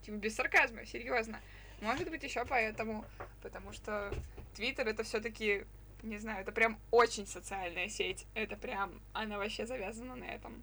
Типа 0.02 0.16
без 0.16 0.34
сарказма, 0.34 0.84
серьезно. 0.84 1.40
Может 1.80 2.10
быть, 2.10 2.22
еще 2.22 2.44
поэтому, 2.44 3.04
потому 3.42 3.72
что 3.72 4.12
Твиттер 4.54 4.88
это 4.88 5.04
все-таки, 5.04 5.64
не 6.02 6.18
знаю, 6.18 6.42
это 6.42 6.52
прям 6.52 6.78
очень 6.90 7.26
социальная 7.26 7.88
сеть. 7.88 8.26
Это 8.34 8.56
прям, 8.56 9.00
она 9.12 9.38
вообще 9.38 9.66
завязана 9.66 10.16
на 10.16 10.24
этом. 10.24 10.62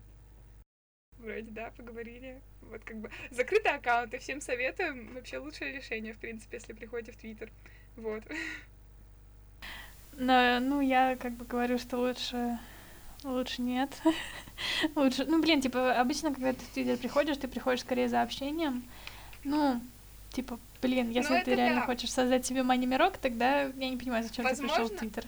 Вроде, 1.22 1.52
да, 1.52 1.72
поговорили. 1.78 2.42
Вот 2.62 2.84
как 2.84 2.98
бы 2.98 3.10
закрытый 3.30 3.72
аккаунт, 3.72 4.14
и 4.14 4.18
всем 4.18 4.42
советуем. 4.42 5.14
Вообще 5.14 5.38
лучшее 5.38 5.76
решение, 5.76 6.14
в 6.14 6.18
принципе, 6.18 6.58
если 6.58 6.74
приходите 6.74 7.12
в 7.12 7.18
Твиттер. 7.18 7.52
Вот. 7.98 8.24
Но, 10.14 10.60
ну, 10.60 10.82
я 10.82 11.16
как 11.16 11.34
бы 11.34 11.46
говорю, 11.46 11.78
что 11.78 11.98
лучше 11.98 12.60
Лучше 13.24 13.62
нет. 13.62 14.02
Лучше. 14.96 15.26
Ну, 15.26 15.42
блин, 15.42 15.62
типа, 15.62 15.94
обычно, 15.94 16.34
когда 16.34 16.54
ты 16.54 16.60
в 16.60 16.70
Твиттер 16.70 16.98
приходишь, 16.98 17.38
ты 17.38 17.48
приходишь 17.48 17.82
скорее 17.82 18.10
за 18.10 18.24
общением. 18.24 18.84
Ну, 19.44 19.80
типа, 20.32 20.60
Блин, 20.82 21.08
ну, 21.08 21.14
если 21.14 21.38
ну, 21.38 21.44
ты 21.44 21.56
реально 21.56 21.82
да. 21.82 21.86
хочешь 21.86 22.12
создать 22.12 22.46
себе 22.46 22.64
мани-мирок, 22.64 23.18
тогда 23.18 23.64
я 23.64 23.90
не 23.90 23.98
понимаю, 23.98 24.24
зачем 24.24 24.44
возможно, 24.44 24.68
ты 24.68 24.82
пришел 24.82 24.96
в 24.96 25.00
Твиттер. 25.00 25.26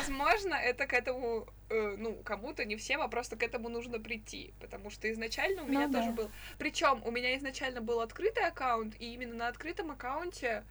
Возможно, 0.00 0.54
это 0.54 0.86
к 0.86 0.92
этому, 0.92 1.46
э, 1.70 1.94
ну, 1.96 2.16
кому-то, 2.24 2.64
не 2.64 2.76
всем, 2.76 3.00
а 3.00 3.08
просто 3.08 3.36
к 3.36 3.42
этому 3.44 3.68
нужно 3.68 4.00
прийти. 4.00 4.52
Потому 4.60 4.90
что 4.90 5.10
изначально 5.12 5.62
у 5.62 5.66
ну, 5.66 5.72
меня 5.72 5.86
да. 5.86 6.00
тоже 6.00 6.12
был. 6.12 6.30
Причем 6.58 7.02
у 7.04 7.10
меня 7.12 7.36
изначально 7.36 7.80
был 7.80 8.00
открытый 8.00 8.44
аккаунт, 8.44 8.96
и 8.98 9.14
именно 9.14 9.34
на 9.34 9.48
открытом 9.48 9.92
аккаунте, 9.92 10.64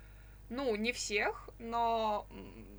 ну, 0.49 0.75
не 0.75 0.91
всех, 0.91 1.49
но 1.59 2.27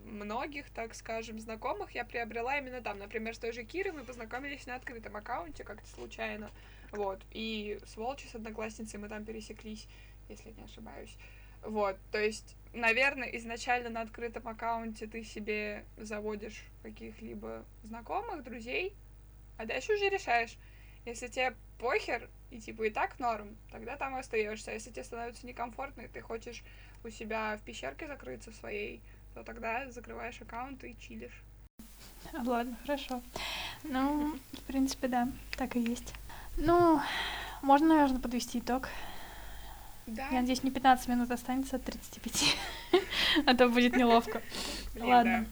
многих, 0.04 0.68
так 0.70 0.94
скажем, 0.94 1.40
знакомых 1.40 1.92
я 1.92 2.04
приобрела 2.04 2.58
именно 2.58 2.82
там. 2.82 2.98
Например, 2.98 3.34
с 3.34 3.38
той 3.38 3.52
же 3.52 3.64
Кирой 3.64 3.92
мы 3.92 4.04
познакомились 4.04 4.66
на 4.66 4.74
открытом 4.74 5.16
аккаунте 5.16 5.64
как-то 5.64 5.88
случайно. 5.88 6.50
Вот. 6.90 7.20
И 7.32 7.78
с 7.86 7.96
Волчи, 7.96 8.26
с 8.26 8.34
одноклассницей 8.34 8.98
мы 8.98 9.08
там 9.08 9.24
пересеклись, 9.24 9.86
если 10.28 10.50
не 10.50 10.64
ошибаюсь. 10.64 11.16
Вот, 11.62 11.96
то 12.12 12.20
есть, 12.20 12.56
наверное, 12.72 13.28
изначально 13.36 13.90
на 13.90 14.02
открытом 14.02 14.46
аккаунте 14.46 15.06
ты 15.06 15.24
себе 15.24 15.84
заводишь 15.96 16.64
каких-либо 16.82 17.64
знакомых, 17.82 18.44
друзей, 18.44 18.94
а 19.56 19.66
дальше 19.66 19.94
уже 19.94 20.08
решаешь. 20.08 20.56
Если 21.04 21.26
тебе 21.26 21.54
похер, 21.78 22.28
и 22.50 22.60
типа 22.60 22.84
и 22.84 22.90
так 22.90 23.18
норм, 23.18 23.56
тогда 23.70 23.96
там 23.96 24.16
и 24.16 24.20
остаешься. 24.20 24.72
Если 24.72 24.90
тебе 24.90 25.04
становится 25.04 25.46
некомфортно, 25.46 26.02
и 26.02 26.08
ты 26.08 26.20
хочешь 26.20 26.62
у 27.04 27.10
себя 27.10 27.56
в 27.56 27.62
пещерке 27.62 28.06
закрыться 28.06 28.50
в 28.50 28.54
своей, 28.54 29.02
то 29.34 29.42
тогда 29.42 29.90
закрываешь 29.90 30.40
аккаунт 30.40 30.82
и 30.84 30.96
чилишь. 30.98 31.42
Ладно, 32.32 32.76
хорошо. 32.82 33.22
Ну, 33.84 34.38
в 34.52 34.62
принципе, 34.62 35.08
да, 35.08 35.28
так 35.56 35.76
и 35.76 35.80
есть. 35.80 36.14
Ну, 36.56 37.00
можно, 37.62 37.88
наверное, 37.88 38.20
подвести 38.20 38.58
итог. 38.58 38.88
Да. 40.08 40.26
Я 40.30 40.40
надеюсь, 40.40 40.62
не 40.62 40.70
15 40.70 41.08
минут 41.08 41.30
останется 41.30 41.76
от 41.76 41.84
35. 41.84 42.56
а 43.46 43.54
то 43.54 43.68
будет 43.68 43.96
неловко. 43.96 44.40
Ладно. 44.98 45.46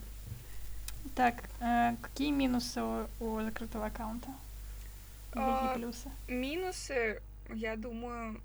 Так, 1.15 1.35
э, 1.59 1.95
какие 2.01 2.31
минусы 2.31 2.81
у, 3.19 3.41
закрытого 3.41 3.85
аккаунта? 3.85 4.29
какие 5.31 5.75
плюсы? 5.75 6.09
Минусы, 6.27 7.21
я 7.53 7.75
думаю, 7.75 8.41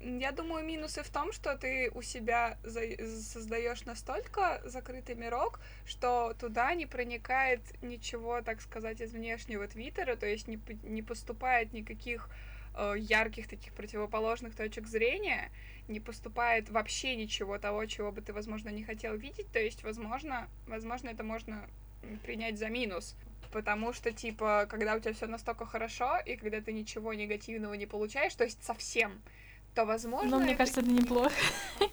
я 0.00 0.32
думаю, 0.32 0.64
минусы 0.66 1.02
в 1.02 1.08
том, 1.08 1.32
что 1.32 1.56
ты 1.56 1.90
у 1.94 2.02
себя 2.02 2.58
создаешь 2.62 3.86
настолько 3.86 4.60
закрытый 4.66 5.14
мирок, 5.14 5.60
что 5.86 6.34
туда 6.38 6.74
не 6.74 6.84
проникает 6.84 7.60
ничего, 7.82 8.42
так 8.42 8.60
сказать, 8.60 9.00
из 9.00 9.12
внешнего 9.12 9.66
твиттера, 9.66 10.16
то 10.16 10.26
есть 10.26 10.46
не, 10.46 10.58
не 10.82 11.00
поступает 11.00 11.72
никаких 11.72 12.28
Э, 12.28 12.52
ярких 12.98 13.48
таких 13.48 13.72
противоположных 13.72 14.54
точек 14.54 14.86
зрения, 14.86 15.50
не 15.88 16.00
поступает 16.00 16.70
вообще 16.70 17.14
ничего 17.16 17.58
того, 17.58 17.84
чего 17.86 18.10
бы 18.10 18.20
ты, 18.22 18.32
возможно, 18.32 18.70
не 18.70 18.84
хотел 18.84 19.14
видеть. 19.16 19.50
То 19.52 19.58
есть, 19.60 19.82
возможно, 19.82 20.48
возможно, 20.66 21.08
это 21.10 21.22
можно 21.24 21.64
принять 22.24 22.58
за 22.58 22.68
минус. 22.68 23.14
Потому 23.52 23.92
что, 23.92 24.10
типа, 24.10 24.66
когда 24.68 24.94
у 24.94 24.98
тебя 24.98 25.12
все 25.12 25.26
настолько 25.26 25.64
хорошо, 25.66 26.18
и 26.26 26.36
когда 26.36 26.60
ты 26.60 26.72
ничего 26.72 27.14
негативного 27.14 27.74
не 27.74 27.86
получаешь, 27.86 28.34
то 28.34 28.44
есть 28.44 28.62
совсем, 28.64 29.20
то 29.74 29.84
возможно... 29.84 30.28
Ну, 30.30 30.38
мне 30.38 30.50
это- 30.54 30.58
кажется, 30.58 30.80
это 30.80 30.90
неплохо. 30.90 31.32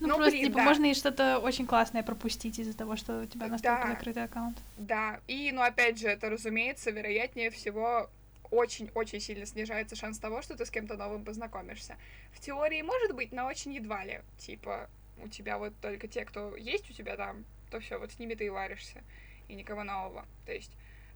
Ну, 0.00 0.08
Ну, 0.08 0.16
просто, 0.16 0.32
блин, 0.32 0.46
типа, 0.46 0.56
да. 0.58 0.64
можно 0.64 0.84
и 0.86 0.94
что-то 0.94 1.38
очень 1.38 1.66
классное 1.66 2.02
пропустить 2.02 2.58
из-за 2.58 2.76
того, 2.76 2.96
что 2.96 3.20
у 3.22 3.26
тебя 3.26 3.46
настолько 3.46 3.82
Да. 3.84 3.88
закрытый 3.92 4.24
аккаунт. 4.24 4.58
Да, 4.76 5.20
и, 5.28 5.52
ну, 5.52 5.62
опять 5.62 5.98
же, 6.00 6.08
это, 6.08 6.28
разумеется, 6.28 6.90
вероятнее 6.90 7.50
всего 7.50 8.10
очень-очень 8.52 9.18
сильно 9.20 9.46
снижается 9.46 9.96
шанс 9.96 10.18
того, 10.18 10.42
что 10.42 10.56
ты 10.56 10.64
с 10.66 10.70
кем-то 10.70 10.96
новым 10.96 11.24
познакомишься. 11.24 11.96
В 12.32 12.40
теории 12.40 12.82
может 12.82 13.14
быть, 13.16 13.32
но 13.32 13.46
очень 13.46 13.72
едва 13.72 14.04
ли. 14.04 14.20
Типа, 14.38 14.88
у 15.22 15.28
тебя 15.28 15.58
вот 15.58 15.72
только 15.80 16.06
те, 16.06 16.24
кто 16.24 16.54
есть 16.56 16.88
у 16.90 16.92
тебя 16.92 17.16
там, 17.16 17.44
то 17.70 17.80
все, 17.80 17.98
вот 17.98 18.12
с 18.12 18.18
ними 18.18 18.34
ты 18.34 18.44
и 18.46 18.50
варишься, 18.50 19.02
и 19.48 19.54
никого 19.54 19.82
нового. 19.84 20.24
То 20.46 20.52
есть 20.52 20.70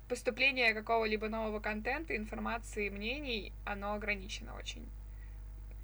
поступление 0.09 0.73
какого-либо 0.75 1.29
нового 1.29 1.61
контента, 1.61 2.17
информации, 2.17 2.89
мнений, 2.89 3.53
оно 3.65 3.93
ограничено 3.95 4.55
очень, 4.57 4.87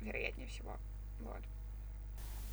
вероятнее 0.01 0.49
всего. 0.49 0.77
Вот. 1.21 1.41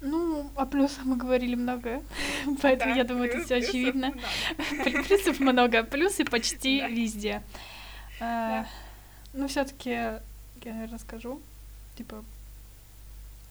Ну, 0.01 0.49
о 0.55 0.65
плюсах 0.65 1.05
мы 1.05 1.15
говорили 1.17 1.55
много, 1.55 2.03
поэтому 2.61 2.91
Да, 2.93 2.97
я 2.97 3.03
думаю, 3.03 3.25
это 3.29 3.35
плюс- 3.37 3.45
все 3.45 3.55
плюсов 3.55 3.69
очевидно. 3.69 4.07
много. 4.11 5.03
Плюсов 5.07 5.39
много, 5.39 5.83
плюсы 5.83 6.25
почти 6.25 6.79
Да. 6.81 6.87
везде. 6.87 7.43
А, 8.21 8.63
Да. 8.63 8.69
Ну, 9.34 9.47
все-таки 9.47 9.89
я, 9.89 10.21
наверное, 10.63 10.99
скажу. 10.99 11.41
Типа, 11.95 12.23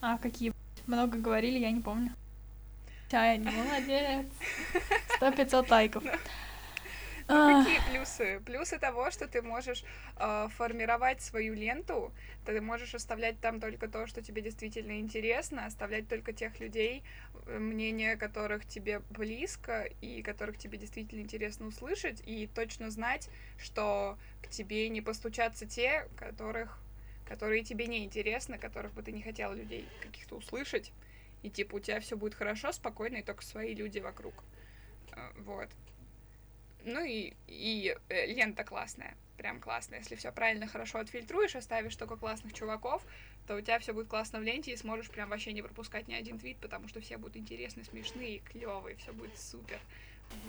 а 0.01 0.17
какие 0.17 0.53
много 0.87 1.17
говорили, 1.17 1.59
я 1.59 1.71
не 1.71 1.81
помню. 1.81 2.11
Таня, 3.09 3.51
молодец. 3.51 4.25
Сто 5.15 5.31
пятьсот 5.31 5.69
лайков. 5.69 6.03
А, 7.31 7.63
какие 7.63 7.79
плюсы? 7.91 8.39
Плюсы 8.43 8.79
того, 8.79 9.11
что 9.11 9.27
ты 9.27 9.43
можешь 9.43 9.83
э, 10.17 10.47
формировать 10.57 11.21
свою 11.21 11.53
ленту, 11.53 12.11
ты 12.43 12.59
можешь 12.59 12.95
оставлять 12.95 13.39
там 13.39 13.59
только 13.59 13.87
то, 13.87 14.07
что 14.07 14.23
тебе 14.23 14.41
действительно 14.41 14.99
интересно, 14.99 15.67
оставлять 15.67 16.07
только 16.07 16.33
тех 16.33 16.59
людей, 16.59 17.03
э, 17.45 17.59
мнение 17.59 18.17
которых 18.17 18.65
тебе 18.65 19.03
близко 19.11 19.87
и 20.01 20.23
которых 20.23 20.57
тебе 20.57 20.79
действительно 20.79 21.21
интересно 21.21 21.67
услышать, 21.67 22.23
и 22.25 22.47
точно 22.47 22.89
знать, 22.89 23.29
что 23.59 24.17
к 24.41 24.49
тебе 24.49 24.89
не 24.89 25.01
постучатся 25.01 25.67
те, 25.67 26.07
которых, 26.17 26.79
которые 27.27 27.63
тебе 27.63 27.85
не 27.85 28.03
интересны, 28.05 28.57
которых 28.57 28.93
бы 28.95 29.03
ты 29.03 29.11
не 29.11 29.21
хотела 29.21 29.53
людей 29.53 29.85
каких-то 30.01 30.35
услышать, 30.35 30.91
и 31.43 31.51
типа 31.51 31.75
у 31.75 31.79
тебя 31.79 31.99
все 31.99 32.17
будет 32.17 32.33
хорошо, 32.33 32.71
спокойно, 32.71 33.17
и 33.17 33.23
только 33.23 33.43
свои 33.43 33.75
люди 33.75 33.99
вокруг. 33.99 34.33
Э, 35.11 35.29
Вот. 35.37 35.69
Ну 36.85 37.03
и, 37.03 37.33
и 37.47 37.95
э, 38.09 38.25
лента 38.27 38.63
классная, 38.63 39.15
прям 39.37 39.59
классная. 39.59 39.99
Если 39.99 40.15
все 40.15 40.31
правильно, 40.31 40.67
хорошо 40.67 40.99
отфильтруешь, 40.99 41.55
оставишь 41.55 41.95
только 41.95 42.15
классных 42.15 42.53
чуваков, 42.53 43.03
то 43.47 43.55
у 43.55 43.61
тебя 43.61 43.79
все 43.79 43.93
будет 43.93 44.07
классно 44.07 44.39
в 44.39 44.43
ленте 44.43 44.71
и 44.71 44.77
сможешь 44.77 45.09
прям 45.09 45.29
вообще 45.29 45.51
не 45.53 45.61
пропускать 45.61 46.07
ни 46.07 46.13
один 46.13 46.39
твит, 46.39 46.57
потому 46.59 46.87
что 46.87 47.01
все 47.01 47.17
будут 47.17 47.37
интересны, 47.37 47.83
смешные, 47.83 48.39
клевые, 48.39 48.95
все 48.95 49.11
будет 49.11 49.37
супер. 49.37 49.79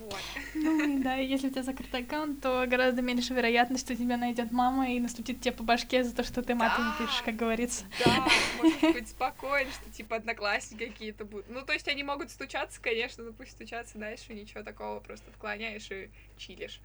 Вот. 0.00 0.20
Ну 0.54 0.98
и 0.98 1.02
да, 1.02 1.14
если 1.14 1.48
у 1.48 1.50
тебя 1.50 1.62
закрытый 1.62 2.02
аккаунт, 2.02 2.40
то 2.40 2.64
гораздо 2.66 3.00
меньше 3.02 3.32
вероятность, 3.32 3.84
что 3.84 3.94
тебя 3.94 4.16
найдет 4.16 4.50
мама 4.50 4.90
и 4.90 4.98
наступит 4.98 5.40
тебе 5.40 5.52
по 5.52 5.62
башке 5.62 6.02
за 6.02 6.14
то, 6.14 6.24
что 6.24 6.42
ты 6.42 6.54
матом 6.54 6.84
Да. 6.84 6.96
пишешь, 7.04 7.22
как 7.22 7.36
говорится. 7.36 7.84
Да, 8.04 8.26
можешь 8.58 8.80
быть 8.94 9.08
спокоен, 9.08 9.68
что 9.70 9.90
типа 9.90 10.16
одноклассники 10.16 10.86
какие-то 10.86 11.24
будут. 11.24 11.48
Ну, 11.48 11.62
то 11.62 11.72
есть 11.72 11.86
они 11.88 12.02
могут 12.02 12.30
стучаться, 12.30 12.80
конечно, 12.80 13.22
но 13.24 13.32
пусть 13.32 13.52
стучатся 13.52 13.98
дальше, 13.98 14.34
ничего 14.34 14.62
такого, 14.62 15.00
просто 15.00 15.30
отклоняешь 15.30 15.88
и 15.90 16.10
чилишь. 16.38 16.80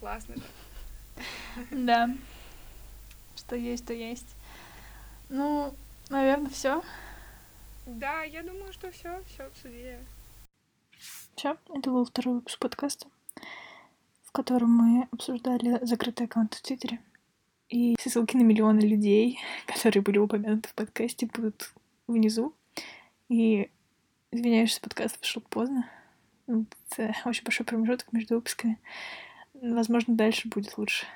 Классно. 0.00 0.34
же. 0.36 0.42
Да. 1.70 2.10
Что 3.36 3.56
есть, 3.56 3.86
то 3.86 3.92
есть. 3.92 4.26
Ну, 5.28 5.74
наверное, 6.08 6.50
все. 6.50 6.82
Да, 7.86 8.22
я 8.22 8.42
думаю, 8.42 8.72
что 8.72 8.90
все, 8.90 9.22
все 9.28 9.44
обсудили. 9.44 9.98
Все, 11.36 11.56
это 11.74 11.90
был 11.90 12.04
второй 12.04 12.36
выпуск 12.36 12.58
подкаста, 12.60 13.08
в 14.22 14.30
котором 14.30 14.70
мы 14.70 15.08
обсуждали 15.10 15.84
закрытый 15.84 16.26
аккаунт 16.26 16.54
в 16.54 16.62
Твиттере. 16.62 17.00
И 17.68 17.96
все 17.98 18.10
ссылки 18.10 18.36
на 18.36 18.42
миллионы 18.42 18.80
людей, 18.80 19.40
которые 19.66 20.02
были 20.02 20.18
упомянуты 20.18 20.68
в 20.68 20.74
подкасте, 20.74 21.26
будут 21.26 21.72
внизу. 22.06 22.54
И 23.28 23.68
извиняюсь, 24.30 24.70
что 24.70 24.82
подкаст 24.82 25.18
вышел 25.20 25.42
поздно. 25.42 25.90
Ну, 26.46 26.66
Это 26.90 27.14
очень 27.24 27.42
большой 27.42 27.66
промежуток 27.66 28.12
между 28.12 28.36
выпусками. 28.36 28.78
Возможно, 29.54 30.14
дальше 30.14 30.48
будет 30.48 30.78
лучше. 30.78 31.06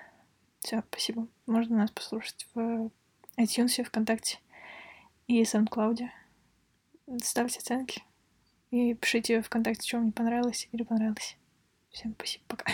Все, 0.60 0.82
спасибо. 0.90 1.28
Можно 1.46 1.76
нас 1.76 1.90
послушать 1.92 2.48
в 2.54 2.90
iTunes, 3.36 3.84
ВКонтакте 3.84 4.40
и 5.28 5.42
SoundCloud. 5.42 6.08
Ставьте 7.22 7.58
оценки. 7.58 8.02
И 8.70 8.94
пишите 8.94 9.40
ВКонтакте, 9.42 9.86
что 9.86 9.96
вам 9.96 10.06
не 10.06 10.12
понравилось 10.12 10.68
или 10.72 10.82
понравилось. 10.82 11.36
Всем 11.90 12.14
спасибо, 12.14 12.44
пока. 12.48 12.72